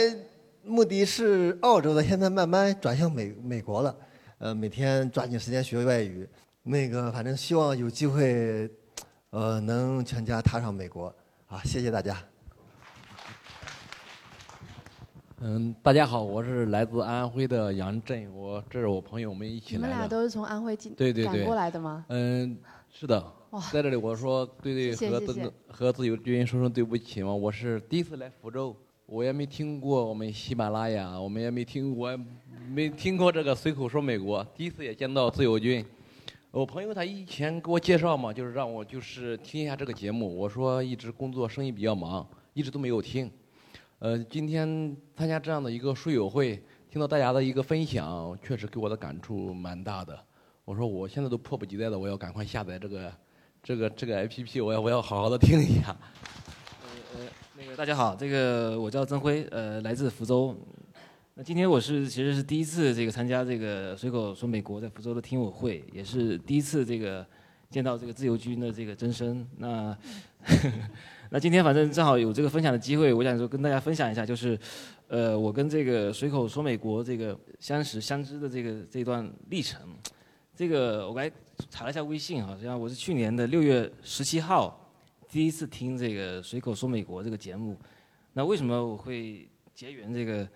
[0.62, 3.96] 目的是澳洲的，现在慢慢转向美美国了。
[4.40, 6.28] 呃，每天抓紧时间学外语。
[6.64, 8.70] 那个反正希望有机会，
[9.30, 11.08] 呃，能全家踏上美国。
[11.48, 12.35] 啊，谢谢大家。
[15.42, 20.02] 嗯，大家好，我是来自安徽的杨震，我这是我朋友，我们一起你们来的。
[20.04, 22.06] 俩都是从安徽进对对对赶过来的吗？
[22.08, 22.58] 嗯，
[22.90, 23.22] 是的。
[23.72, 28.74] 在这里我说对对和自和自由军说声对不起嘛，我是第一次来福州，
[29.06, 32.18] 我也没听过我们喜马拉雅，我们也没听过
[32.70, 35.86] 没听过这个随口说美国，第一次也见到自由军。
[36.52, 40.34] 我朋友他以前给我介绍嘛，就是让我就是听一下这个节目。
[40.34, 43.30] 我说一直工作生意比较忙，一直都没有听。
[44.00, 50.20] 呃，今天参加这样的一个书友会，听到大家的一个分享，确实给我的感触蛮大的。
[50.66, 53.14] 我说我现在都迫不及待的，我要赶快下载这个
[53.64, 55.96] 这个这个 APP，我要我要好好的听一下。
[57.16, 57.22] 呃，
[57.58, 60.54] 那个大家好，这个我叫曾辉，呃，来自福州。
[61.36, 67.26] 那今天我是其实是第一次这个参加这个随口说美国在福州的听友会，也是第一次这个
[67.76, 69.46] 见到这个自由军的这个真身。
[69.58, 69.98] 那
[71.30, 74.58] 那今天反正正好有这个分享的机会，我想说跟大家分享一下，就是
[75.10, 79.82] 呃我跟这个随口说美国这个相识相知的这个这段历程。
[80.56, 81.30] 这个我来
[81.70, 84.90] 查了一下微信，好像我是去年的六月十七号
[85.30, 87.78] 第一次听这个随口说美国这个节目。
[88.32, 90.48] 那为什么我会结缘这个？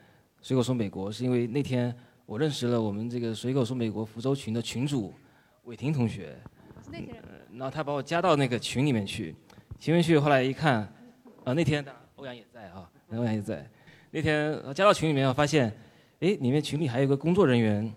[0.42, 1.94] 随口说美国是因为那天
[2.26, 5.14] 我认识了我们这个随口说美国福州群的群主
[5.66, 6.34] 伟霆同学，
[6.98, 9.36] 呃，然后他把我加到那个群里面去，
[9.80, 10.82] 群里面去后来一看，
[11.44, 11.86] 啊那天
[12.16, 13.70] 欧阳也在啊，欧阳也在，
[14.12, 15.68] 那天加到群里面我发现，
[16.20, 17.94] 哎里面群里还有个工作人员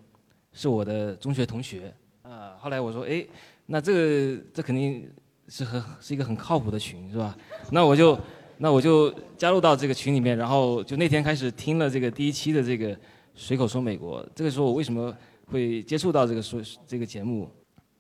[0.53, 3.27] 是我的中学同学，啊后来我说哎
[3.67, 5.11] 那这个这肯定
[5.49, 7.37] 是很是一个很靠谱的群是吧？
[7.71, 8.19] 那我就。
[8.59, 12.97] 那我就加入到这个群里面，然后就那天开始听了这个第一期的这个
[13.35, 14.25] 随口说美国。
[14.37, 15.13] 这个时候我为什么
[15.47, 17.51] 会接触到这个说这个节目？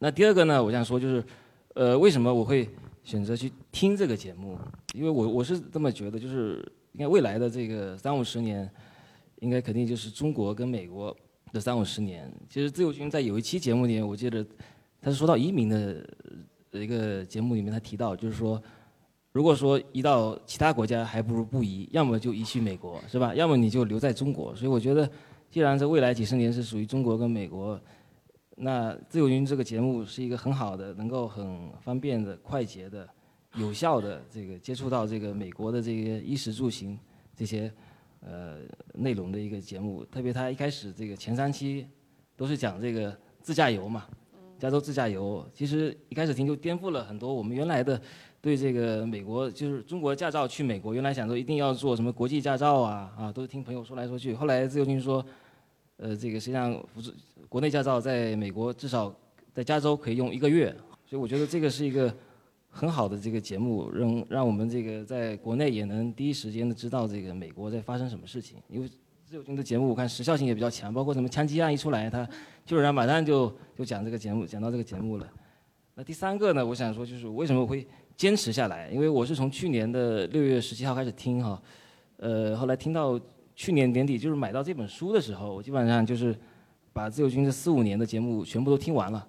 [0.02, 1.24] 那第二个呢，我想说就是，
[1.74, 2.68] 呃，为什么我会
[3.04, 4.58] 选择去听这个节目？
[4.94, 6.56] 因为我我是这么觉得，就是
[6.94, 8.68] 应该未来的这个三五十年，
[9.38, 11.16] 应该肯定就是中国跟美国
[11.52, 12.28] 的三五十年。
[12.48, 14.44] 其实自由军在有一期节目里面，我记得
[15.00, 16.04] 他是说到移民的
[16.72, 18.60] 一个节目里面，他提到就是说。
[19.30, 23.34] 如果说移到其他国家，还不如不移，要么就移去美国，是吧？
[23.34, 24.54] 要么你就留在中国。
[24.54, 25.08] 所以我觉得，
[25.48, 27.80] 既然这未来几十年是属于中国跟美国，
[28.64, 33.08] 那自由军这个节目是一个很好的，能够很方便的、快捷的、
[33.56, 36.96] 有效的这个接触到这个美国的这些衣食住行
[37.34, 37.72] 这些
[38.20, 38.58] 呃
[38.94, 40.04] 内容的一个节目。
[40.04, 41.84] 特别他一开始这个前三期
[42.36, 44.06] 都是讲这个自驾游嘛，
[44.60, 45.44] 加州自驾游。
[45.52, 48.00] 其实一开始听就颠覆了很多我们原来的。
[48.40, 54.34] 对这个美国就是中国驾照去美国，原来想说一定要做什么国际驾照啊啊，都是听朋友说来说去。
[54.34, 55.24] 后来自由军说，
[55.96, 57.14] 呃，这个实际上不是
[57.52, 59.14] 国内驾照在美国至少
[59.52, 60.74] 在加州可以用一个月，
[61.04, 62.10] 所以我觉得这个是一个
[62.70, 68.56] 很好的这个节目，让让我们这个在国内也能第一时间的知道这个美国在发生什么事情。
[68.68, 68.88] 因为
[69.26, 72.24] 自由军的节目我看时效性也比较强，包括什么枪击案一出来，他
[72.64, 75.30] 基本上马上就就讲这个节目，讲到这个节目了。
[75.94, 77.86] 那第三个呢，我想说就是为什么会。
[78.14, 81.60] 坚持下来，因为我是从去年的六月十七号开始听哈，
[82.18, 83.18] 呃，后来听到
[83.56, 86.38] 去年年底就是买到这本书的时候，我基本上就是
[86.92, 89.26] 把自由军这四五年的节目全部都听完了，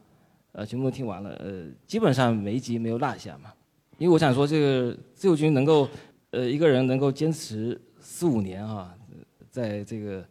[0.51, 3.53] 呃，全部都听完了，呃，基本上每一集没有落下嘛。
[3.97, 5.87] 因为我想说，这个自由军能够，
[6.31, 8.93] 呃，一个人能够坚持四五年哈，
[9.49, 10.25] 在这个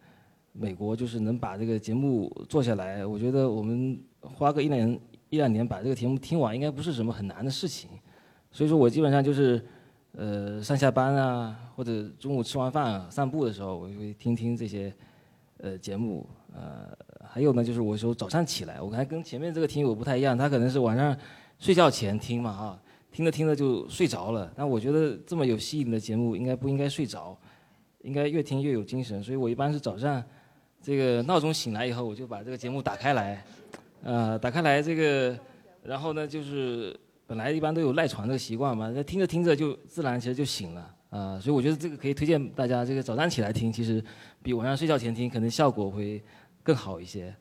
[0.52, 4.98] 美国就是能把这个节目做下来，我觉得我们花个一两
[5.30, 7.88] 一两年把这个节目听完，应该不是什么很难的事情。
[8.50, 9.64] 所以说我基本上就是，
[10.12, 14.94] 呃，上下班啊，或者中午吃完饭散步的时候，我就会听听这些，
[15.58, 16.28] 呃，节目。
[16.54, 16.94] 呃，
[17.34, 21.16] 还有呢，就是我说早上起来，我还跟前面这个听友不太一样，他可能是晚上
[21.58, 22.78] 睡觉前听嘛，啊，
[23.10, 24.52] 听着听着就睡着了。
[24.54, 27.34] 那我觉得这么有吸引的节目，应该不应该睡着，
[28.02, 29.24] 应该越听越有精神。
[29.24, 30.22] 所以我一般是早上，
[30.82, 33.42] 这个闹钟醒来以后，我就把这个节目打开来，
[34.02, 35.38] 呃，打开来这个，
[35.82, 36.94] 然后呢就是。
[37.24, 44.04] 本来一般都有赖床这个习惯嘛，那听着听着就自然其实就醒了啊，所以我觉得这个可以推荐大家，这个早上起来听，其实
[44.42, 46.22] 比晚上睡觉前听可能效果会
[46.62, 47.34] 更好一些，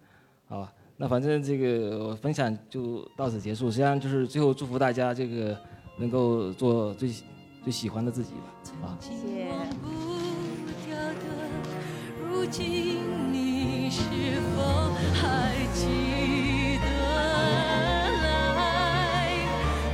[0.47, 0.73] 好吧？
[0.97, 5.57] 那反正这个分享就到此结束，实际上就是最后祝福大家这个
[5.97, 7.11] 能够做最
[7.63, 8.33] 最喜欢的自己
[8.81, 8.87] 吧。
[8.87, 8.97] 啊。
[12.29, 12.99] 如今
[13.31, 14.01] 你是
[14.55, 16.85] 否还记得？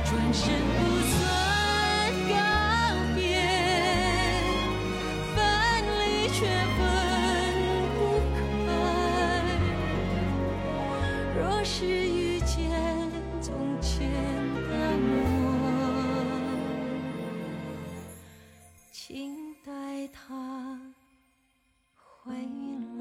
[0.04, 0.67] 转身。
[20.08, 20.78] 他
[21.96, 22.97] 回来。